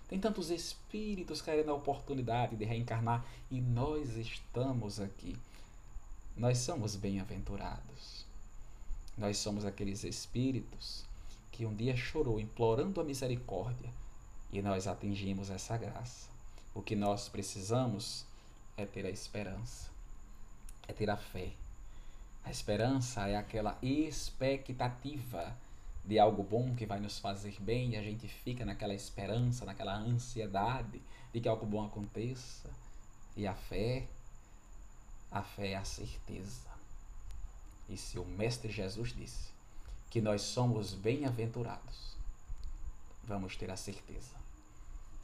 Tem 0.10 0.20
tantos 0.20 0.50
espíritos 0.50 1.42
querendo 1.42 1.72
a 1.72 1.74
oportunidade 1.74 2.58
de 2.58 2.66
reencarnar 2.66 3.26
e 3.50 3.62
nós 3.62 4.10
estamos 4.18 5.00
aqui. 5.00 5.38
Nós 6.36 6.58
somos 6.58 6.98
bem-aventurados. 6.98 8.26
Nós 9.18 9.38
somos 9.38 9.64
aqueles 9.64 10.04
espíritos 10.04 11.06
que 11.50 11.66
um 11.66 11.74
dia 11.74 11.96
chorou 11.96 12.42
implorando 12.42 13.00
a 13.00 13.06
misericórdia 13.06 13.90
e 14.52 14.62
nós 14.62 14.86
atingimos 14.86 15.50
essa 15.50 15.78
graça. 15.78 16.28
O 16.76 16.82
que 16.82 16.94
nós 16.94 17.30
precisamos 17.30 18.26
é 18.76 18.86
ter 18.86 19.06
a 19.06 19.10
esperança, 19.10 19.90
é 20.88 20.94
ter 20.94 21.10
a 21.10 21.18
fé. 21.18 21.52
A 22.44 22.52
esperança 22.52 23.28
é 23.28 23.36
aquela 23.36 23.78
expectativa 23.82 25.56
de 26.06 26.20
algo 26.20 26.44
bom 26.44 26.76
que 26.76 26.86
vai 26.86 27.00
nos 27.00 27.20
fazer 27.20 27.56
bem 27.62 27.92
e 27.92 27.98
a 27.98 28.04
gente 28.04 28.28
fica 28.28 28.66
naquela 28.66 28.94
esperança, 28.94 29.66
naquela 29.66 29.96
ansiedade 29.96 31.02
de 31.32 31.40
que 31.40 31.48
algo 31.48 31.66
bom 31.66 31.86
aconteça. 31.86 32.70
E 33.36 33.48
a 33.48 33.56
fé, 33.56 34.06
a 35.32 35.42
fé 35.42 35.72
é 35.72 35.76
a 35.76 35.86
certeza. 35.86 36.70
E 37.90 37.98
se 37.98 38.20
o 38.20 38.26
Mestre 38.26 38.72
Jesus 38.72 39.14
disse 39.14 39.52
que 40.10 40.22
nós 40.22 40.42
somos 40.42 40.94
bem-aventurados, 40.94 42.16
vamos 43.24 43.56
ter 43.56 43.72
a 43.72 43.78
certeza. 43.78 44.43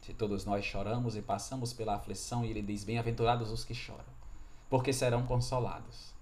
Se 0.02 0.14
todos 0.14 0.46
nós 0.46 0.66
choramos 0.66 1.16
e 1.16 1.22
passamos 1.22 1.74
pela 1.74 1.96
aflição, 1.96 2.46
e 2.46 2.50
ele 2.50 2.62
diz: 2.62 2.84
Bem-aventurados 2.84 3.52
os 3.52 3.64
que 3.64 3.74
choram, 3.74 4.14
porque 4.70 4.94
serão 4.94 5.26
consolados. 5.26 6.14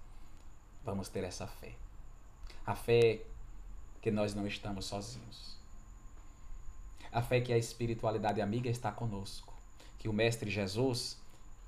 Vamos 0.84 1.08
ter 1.08 1.24
essa 1.24 1.46
fé. 1.46 1.74
A 2.66 2.74
fé 2.74 3.22
que 4.00 4.10
nós 4.10 4.34
não 4.34 4.46
estamos 4.46 4.86
sozinhos. 4.86 5.56
A 7.10 7.22
fé 7.22 7.40
que 7.40 7.52
a 7.52 7.58
espiritualidade 7.58 8.40
amiga 8.40 8.68
está 8.68 8.92
conosco, 8.92 9.54
que 9.98 10.08
o 10.08 10.12
Mestre 10.12 10.50
Jesus, 10.50 11.18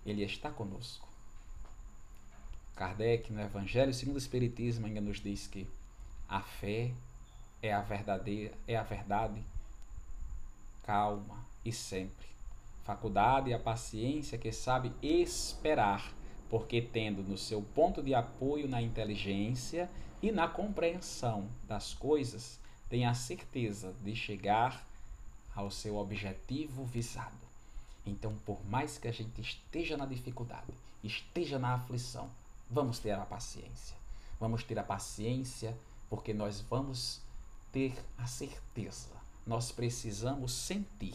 ele 0.05 0.23
está 0.23 0.51
conosco. 0.51 1.09
Kardec, 2.77 3.33
no 3.33 3.41
Evangelho 3.41 3.93
segundo 3.93 4.17
o 4.17 4.19
Espiritismo, 4.19 4.87
ainda 4.87 5.01
nos 5.01 5.21
diz 5.21 5.47
que 5.47 5.67
a 6.29 6.41
fé 6.41 6.93
é 7.63 7.73
a 7.73 7.83
verdadeira, 7.83 8.55
é 8.67 8.77
a 8.77 8.83
verdade 8.83 9.43
calma 10.83 11.50
e 11.65 11.73
sempre. 11.73 12.27
Faculdade 12.85 13.51
e 13.51 13.55
a 13.55 13.59
paciência 13.59 14.39
que 14.39 14.53
sabe 14.53 14.93
esperar, 15.03 16.13
porque 16.49 16.83
tendo 16.83 17.23
no 17.23 17.39
seu 17.39 17.63
ponto 17.63 18.03
de 18.03 18.15
apoio 18.15 18.69
na 18.69 18.83
inteligência 18.83 19.89
e 20.23 20.33
na 20.33 20.49
compreensão 20.49 21.49
das 21.69 21.95
coisas, 21.95 22.59
tem 22.89 23.07
a 23.07 23.15
certeza 23.15 23.95
de 24.03 24.17
chegar 24.17 24.85
ao 25.55 25.71
seu 25.71 25.97
objetivo 25.97 26.85
visado. 26.85 27.39
Então, 28.05 28.35
por 28.45 28.65
mais 28.67 28.99
que 28.99 29.07
a 29.07 29.13
gente 29.13 29.41
esteja 29.41 29.97
na 29.97 30.07
dificuldade, 30.07 30.73
esteja 31.05 31.59
na 31.59 31.75
aflição, 31.75 32.31
vamos 32.69 32.99
ter 32.99 33.13
a 33.13 33.25
paciência. 33.25 33.97
Vamos 34.39 34.65
ter 34.65 34.79
a 34.79 34.83
paciência, 34.83 35.77
porque 36.09 36.33
nós 36.33 36.61
vamos 36.61 37.21
ter 37.71 37.95
a 38.19 38.27
certeza. 38.27 39.11
Nós 39.47 39.71
precisamos 39.71 40.53
sentir 40.53 41.15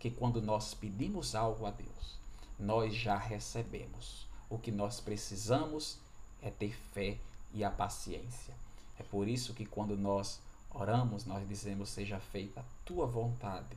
que 0.00 0.10
quando 0.10 0.40
nós 0.40 0.72
pedimos 0.72 1.34
algo 1.34 1.66
a 1.66 1.70
Deus, 1.70 2.18
nós 2.58 2.94
já 2.94 3.16
recebemos. 3.16 4.26
O 4.48 4.58
que 4.58 4.72
nós 4.72 4.98
precisamos 4.98 5.98
é 6.42 6.50
ter 6.50 6.74
fé 6.92 7.18
e 7.52 7.62
a 7.62 7.70
paciência. 7.70 8.54
É 8.98 9.02
por 9.02 9.28
isso 9.28 9.54
que 9.54 9.66
quando 9.66 9.96
nós 9.96 10.40
oramos, 10.70 11.24
nós 11.26 11.46
dizemos: 11.46 11.90
Seja 11.90 12.18
feita 12.18 12.60
a 12.60 12.64
tua 12.84 13.06
vontade 13.06 13.76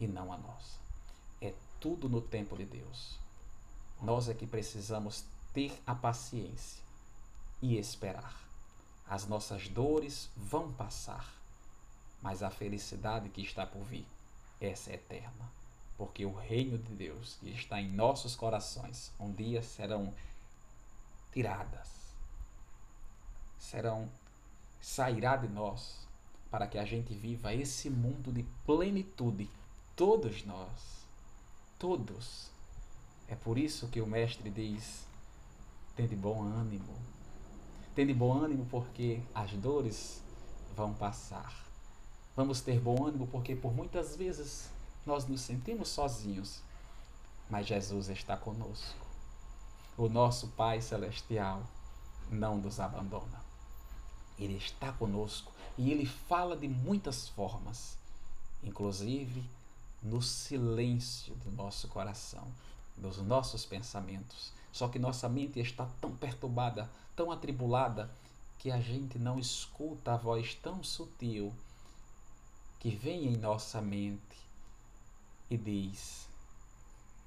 e 0.00 0.06
não 0.06 0.32
a 0.32 0.38
nossa. 0.38 0.78
É 1.40 1.54
tudo 1.78 2.08
no 2.08 2.22
tempo 2.22 2.56
de 2.56 2.64
Deus. 2.64 3.18
Nós 4.02 4.28
é 4.28 4.34
que 4.34 4.46
precisamos 4.46 5.24
ter 5.52 5.78
a 5.86 5.94
paciência 5.94 6.82
e 7.60 7.76
esperar. 7.76 8.40
As 9.06 9.26
nossas 9.26 9.68
dores 9.68 10.30
vão 10.36 10.72
passar, 10.72 11.30
mas 12.22 12.42
a 12.42 12.50
felicidade 12.50 13.28
que 13.28 13.42
está 13.42 13.66
por 13.66 13.82
vir, 13.84 14.06
essa 14.60 14.90
é 14.90 14.94
eterna. 14.94 15.50
Porque 15.96 16.24
o 16.24 16.34
reino 16.34 16.78
de 16.78 16.94
Deus 16.94 17.36
que 17.40 17.50
está 17.50 17.80
em 17.80 17.90
nossos 17.90 18.34
corações, 18.34 19.12
um 19.20 19.32
dia 19.32 19.62
serão 19.62 20.12
tiradas 21.32 22.00
serão 23.70 24.08
sairá 24.80 25.36
de 25.36 25.46
nós 25.46 26.00
para 26.50 26.66
que 26.66 26.78
a 26.78 26.84
gente 26.84 27.14
viva 27.14 27.54
esse 27.54 27.88
mundo 27.88 28.32
de 28.32 28.42
plenitude. 28.66 29.48
Todos 29.94 30.44
nós, 30.44 31.04
todos. 31.78 32.50
É 33.28 33.36
por 33.36 33.56
isso 33.56 33.86
que 33.88 34.00
o 34.00 34.06
mestre 34.06 34.50
diz: 34.50 35.06
de 35.96 36.16
bom 36.16 36.42
ânimo. 36.42 36.94
de 37.94 38.14
bom 38.14 38.32
ânimo 38.32 38.66
porque 38.70 39.20
as 39.34 39.52
dores 39.52 40.20
vão 40.74 40.92
passar. 40.94 41.69
Vamos 42.40 42.62
ter 42.62 42.80
bom 42.80 43.06
ânimo 43.06 43.26
porque 43.26 43.54
por 43.54 43.70
muitas 43.70 44.16
vezes 44.16 44.70
nós 45.04 45.28
nos 45.28 45.42
sentimos 45.42 45.88
sozinhos, 45.88 46.62
mas 47.50 47.66
Jesus 47.66 48.08
está 48.08 48.34
conosco. 48.34 48.96
O 49.94 50.08
nosso 50.08 50.48
Pai 50.48 50.80
Celestial 50.80 51.62
não 52.30 52.56
nos 52.56 52.80
abandona. 52.80 53.44
Ele 54.38 54.56
está 54.56 54.90
conosco 54.90 55.52
e 55.76 55.90
ele 55.90 56.06
fala 56.06 56.56
de 56.56 56.66
muitas 56.66 57.28
formas, 57.28 57.98
inclusive 58.64 59.44
no 60.02 60.22
silêncio 60.22 61.34
do 61.44 61.50
nosso 61.50 61.88
coração, 61.88 62.48
dos 62.96 63.18
nossos 63.18 63.66
pensamentos. 63.66 64.50
Só 64.72 64.88
que 64.88 64.98
nossa 64.98 65.28
mente 65.28 65.60
está 65.60 65.86
tão 66.00 66.16
perturbada, 66.16 66.90
tão 67.14 67.30
atribulada, 67.30 68.10
que 68.58 68.70
a 68.70 68.80
gente 68.80 69.18
não 69.18 69.38
escuta 69.38 70.14
a 70.14 70.16
voz 70.16 70.54
tão 70.54 70.82
sutil 70.82 71.54
que 72.80 72.90
vem 72.90 73.26
em 73.26 73.36
nossa 73.36 73.80
mente 73.80 74.38
e 75.50 75.56
diz: 75.56 76.26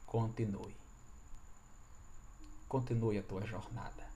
continue. 0.06 0.76
Continue 2.68 3.20
a 3.20 3.24
tua 3.24 3.46
jornada. 3.46 4.12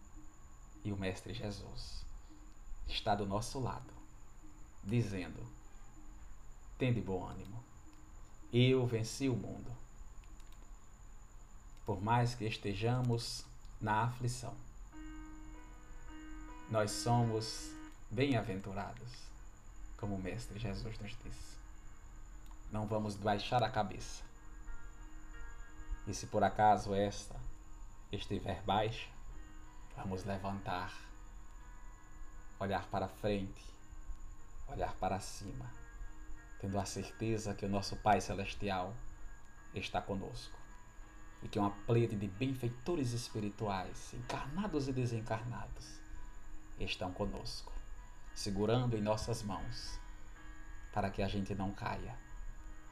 E 0.84 0.92
o 0.92 0.98
Mestre 0.98 1.34
Jesus 1.34 2.04
está 2.88 3.14
do 3.14 3.26
nosso 3.26 3.60
lado, 3.60 3.94
dizendo: 4.84 5.46
Tende 6.78 7.02
bom 7.02 7.24
ânimo, 7.24 7.64
eu 8.52 8.86
venci 8.88 9.30
o 9.30 9.36
mundo. 9.36 9.72
Por 11.86 12.02
mais 12.02 12.34
que 12.34 12.46
estejamos 12.46 13.46
na 13.80 14.04
aflição, 14.04 14.56
nós 16.70 16.92
somos 16.92 17.72
bem-aventurados, 18.10 19.27
como 19.98 20.16
o 20.16 20.22
Mestre 20.22 20.60
Jesus 20.60 20.98
nos 21.00 21.18
disse. 21.24 21.58
Não 22.72 22.86
vamos 22.88 23.16
baixar 23.16 23.64
a 23.64 23.70
cabeça. 23.70 24.24
E 26.08 26.14
se 26.14 26.28
por 26.28 26.44
acaso 26.44 26.94
esta 26.94 27.36
estiver 28.12 28.62
baixa, 28.64 29.10
vamos 29.96 30.24
levantar 30.24 30.94
olhar 32.60 32.86
para 32.88 33.08
frente, 33.08 33.64
olhar 34.68 34.94
para 34.96 35.20
cima, 35.20 35.72
tendo 36.60 36.80
a 36.80 36.86
certeza 36.86 37.54
que 37.54 37.66
o 37.66 37.70
nosso 37.70 37.96
Pai 37.98 38.20
Celestial 38.20 38.96
está 39.74 40.02
conosco 40.02 40.58
e 41.44 41.48
que 41.48 41.60
uma 41.60 41.70
plede 41.70 42.16
de 42.16 42.28
benfeitores 42.28 43.12
espirituais, 43.14 44.14
encarnados 44.14 44.88
e 44.88 44.94
desencarnados, 44.94 46.00
estão 46.80 47.12
conosco, 47.12 47.72
segurando 48.38 48.96
em 48.96 49.02
nossas 49.02 49.42
mãos, 49.42 50.00
para 50.94 51.10
que 51.10 51.24
a 51.24 51.28
gente 51.28 51.56
não 51.56 51.72
caia, 51.72 52.16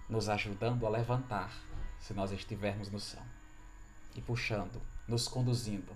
nos 0.10 0.28
ajudando 0.28 0.88
a 0.88 0.89
levantar 0.89 1.54
se 2.00 2.16
nós 2.16 2.32
estivermos 2.32 2.89
no 2.89 3.00
chão 3.00 3.24
e 4.16 4.22
puxando, 4.22 4.82
nos 5.08 5.28
conduzindo 5.28 5.96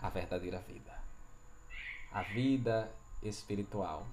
à 0.00 0.08
verdadeira 0.08 0.60
vida 0.60 0.94
a 2.10 2.22
vida 2.22 2.90
espiritual 3.22 4.06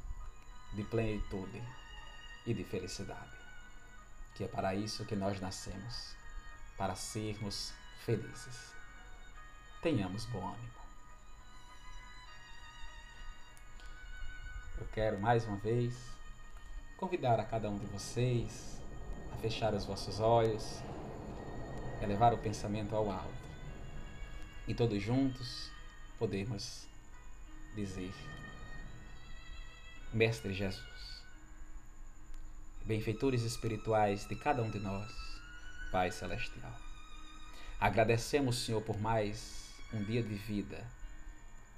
de 0.73 0.83
plenitude 0.83 1.63
e 2.45 2.53
de 2.53 2.63
felicidade. 2.65 3.31
Que 4.35 4.43
é 4.43 4.47
para 4.47 4.75
isso 4.75 5.05
que 5.05 5.15
nós 5.15 5.39
nascemos, 5.39 6.13
para 6.75 6.95
sermos 6.95 7.71
felizes. 8.03 8.73
Tenhamos 9.81 10.25
bom 10.25 10.45
ânimo. 10.45 10.80
Eu 14.81 14.87
quero 14.87 15.21
mais 15.21 15.45
uma 15.45 15.57
vez 15.57 15.93
convidar 16.97 17.39
a 17.39 17.45
cada 17.45 17.69
um 17.69 17.77
de 17.77 17.85
vocês 17.85 18.81
a 19.31 19.37
fechar 19.37 19.75
os 19.75 19.85
vossos 19.85 20.19
olhos, 20.19 20.81
elevar 22.01 22.33
o 22.33 22.39
pensamento 22.39 22.95
ao 22.95 23.11
alto 23.11 23.43
e 24.67 24.73
todos 24.73 24.99
juntos 24.99 25.69
podermos 26.17 26.87
dizer: 27.75 28.11
Mestre 30.11 30.51
Jesus, 30.51 31.23
benfeitores 32.83 33.43
espirituais 33.43 34.27
de 34.27 34.35
cada 34.35 34.63
um 34.63 34.71
de 34.71 34.79
nós, 34.79 35.11
Pai 35.91 36.09
Celestial, 36.11 36.75
agradecemos, 37.79 38.65
Senhor, 38.65 38.81
por 38.81 38.99
mais 38.99 39.75
um 39.93 40.03
dia 40.03 40.23
de 40.23 40.33
vida 40.33 40.83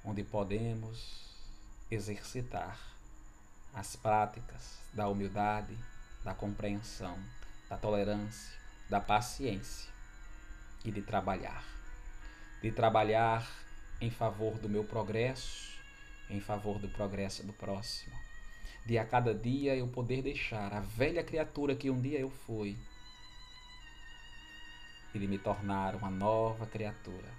onde 0.06 0.24
podemos 0.24 1.22
exercitar 1.92 2.93
as 3.74 3.96
práticas 3.96 4.80
da 4.94 5.08
humildade, 5.08 5.76
da 6.24 6.34
compreensão, 6.34 7.18
da 7.68 7.76
tolerância, 7.76 8.56
da 8.90 9.02
paciência 9.02 9.92
e 10.86 10.92
de 10.92 11.02
trabalhar. 11.02 11.64
De 12.62 12.72
trabalhar 12.72 13.50
em 14.00 14.12
favor 14.12 14.60
do 14.60 14.70
meu 14.70 14.84
progresso, 14.84 15.74
em 16.30 16.40
favor 16.40 16.78
do 16.78 16.88
progresso 16.90 17.46
do 17.46 17.54
próximo. 17.54 18.16
De 18.86 18.98
a 18.98 19.06
cada 19.06 19.34
dia 19.34 19.76
eu 19.76 19.88
poder 19.88 20.22
deixar 20.22 20.72
a 20.74 20.80
velha 20.82 21.24
criatura 21.24 21.76
que 21.76 21.90
um 21.90 22.00
dia 22.00 22.20
eu 22.20 22.30
fui 22.30 22.78
e 25.14 25.20
de 25.20 25.28
me 25.28 25.38
tornar 25.38 25.96
uma 25.96 26.10
nova 26.10 26.66
criatura, 26.66 27.30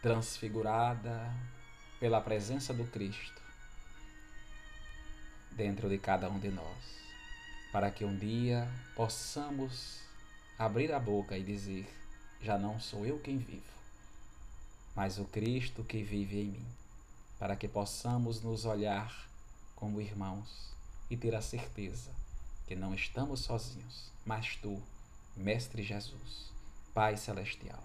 transfigurada 0.00 1.32
pela 1.98 2.20
presença 2.20 2.74
do 2.74 2.84
Cristo 2.84 3.41
dentro 5.56 5.88
de 5.88 5.98
cada 5.98 6.28
um 6.30 6.38
de 6.38 6.50
nós, 6.50 6.76
para 7.70 7.90
que 7.90 8.04
um 8.04 8.16
dia 8.16 8.68
possamos 8.94 10.00
abrir 10.58 10.92
a 10.92 10.98
boca 10.98 11.36
e 11.36 11.42
dizer: 11.42 11.88
Já 12.40 12.58
não 12.58 12.80
sou 12.80 13.04
eu 13.06 13.18
quem 13.18 13.38
vivo, 13.38 13.62
mas 14.94 15.18
o 15.18 15.24
Cristo 15.24 15.84
que 15.84 16.02
vive 16.02 16.40
em 16.40 16.46
mim, 16.46 16.66
para 17.38 17.56
que 17.56 17.68
possamos 17.68 18.42
nos 18.42 18.64
olhar 18.64 19.28
como 19.76 20.00
irmãos 20.00 20.72
e 21.10 21.16
ter 21.16 21.34
a 21.34 21.42
certeza 21.42 22.10
que 22.66 22.74
não 22.74 22.94
estamos 22.94 23.40
sozinhos, 23.40 24.10
mas 24.24 24.56
tu, 24.56 24.80
Mestre 25.36 25.82
Jesus, 25.82 26.50
Pai 26.94 27.16
Celestial, 27.16 27.82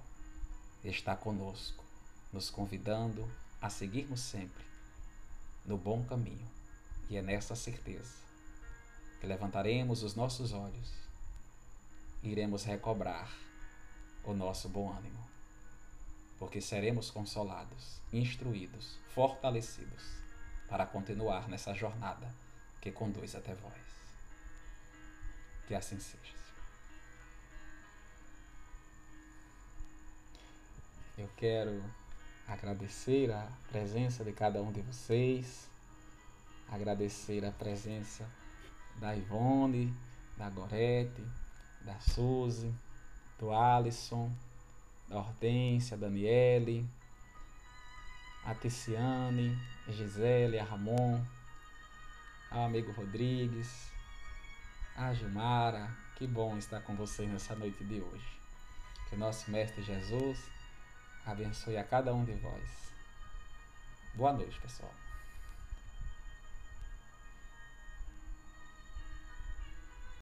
está 0.84 1.16
conosco, 1.16 1.84
nos 2.32 2.50
convidando 2.50 3.28
a 3.62 3.70
seguirmos 3.70 4.22
sempre 4.22 4.64
no 5.66 5.78
bom 5.78 6.04
caminho 6.04 6.57
e 7.10 7.18
é 7.18 7.22
nessa 7.22 7.56
certeza 7.56 8.16
que 9.20 9.28
levantaremos 9.28 10.04
os 10.04 10.16
nossos 10.16 10.54
olhos 10.54 10.92
e 12.22 12.30
iremos 12.30 12.64
recobrar 12.64 13.32
o 14.24 14.34
nosso 14.34 14.68
bom 14.68 14.92
ânimo, 14.92 15.26
porque 16.38 16.60
seremos 16.62 17.10
consolados, 17.10 18.00
instruídos, 18.12 18.98
fortalecidos 19.14 20.04
para 20.68 20.86
continuar 20.86 21.48
nessa 21.48 21.74
jornada 21.74 22.28
que 22.82 22.92
conduz 22.92 23.36
até 23.36 23.54
vós. 23.54 23.74
Que 25.68 25.74
assim 25.74 26.00
seja. 26.00 26.36
Eu 31.18 31.30
quero 31.36 31.84
agradecer 32.48 33.32
a 33.32 33.50
presença 33.70 34.24
de 34.24 34.32
cada 34.32 34.62
um 34.62 34.72
de 34.72 34.82
vocês 34.82 35.68
agradecer 36.70 37.46
a 37.46 37.52
presença 37.52 38.30
da 38.96 39.16
Ivone, 39.16 39.94
da 40.38 40.50
Gorete, 40.50 41.24
da 41.82 42.00
Suzy, 42.00 42.74
do 43.40 43.52
Alisson, 43.52 44.32
da 45.08 45.18
Hortência, 45.18 45.96
da 45.96 46.08
Daniele, 46.08 46.88
a 48.46 48.54
Ticiane, 48.56 49.58
a 49.88 49.92
Gisele, 49.92 50.60
a 50.60 50.64
Ramon, 50.64 51.24
ao 52.50 52.66
amigo 52.66 52.92
Rodrigues, 52.92 53.92
a 54.96 55.14
Gilmara. 55.14 55.90
Que 56.16 56.26
bom 56.26 56.58
estar 56.58 56.82
com 56.82 56.96
vocês 56.96 57.30
nessa 57.30 57.56
noite 57.56 57.84
de 57.84 58.02
hoje. 58.02 58.40
Que 59.08 59.16
o 59.16 59.20
nosso 59.20 59.52
Mestre 59.52 59.84
Jesus 59.84 60.50
abençoe 61.26 61.78
a 61.78 61.84
cada 61.84 62.14
um 62.14 62.26
de 62.26 62.34
vós. 62.34 62.94
Boa 64.16 64.34
noite, 64.34 64.60
pessoal. 64.60 65.07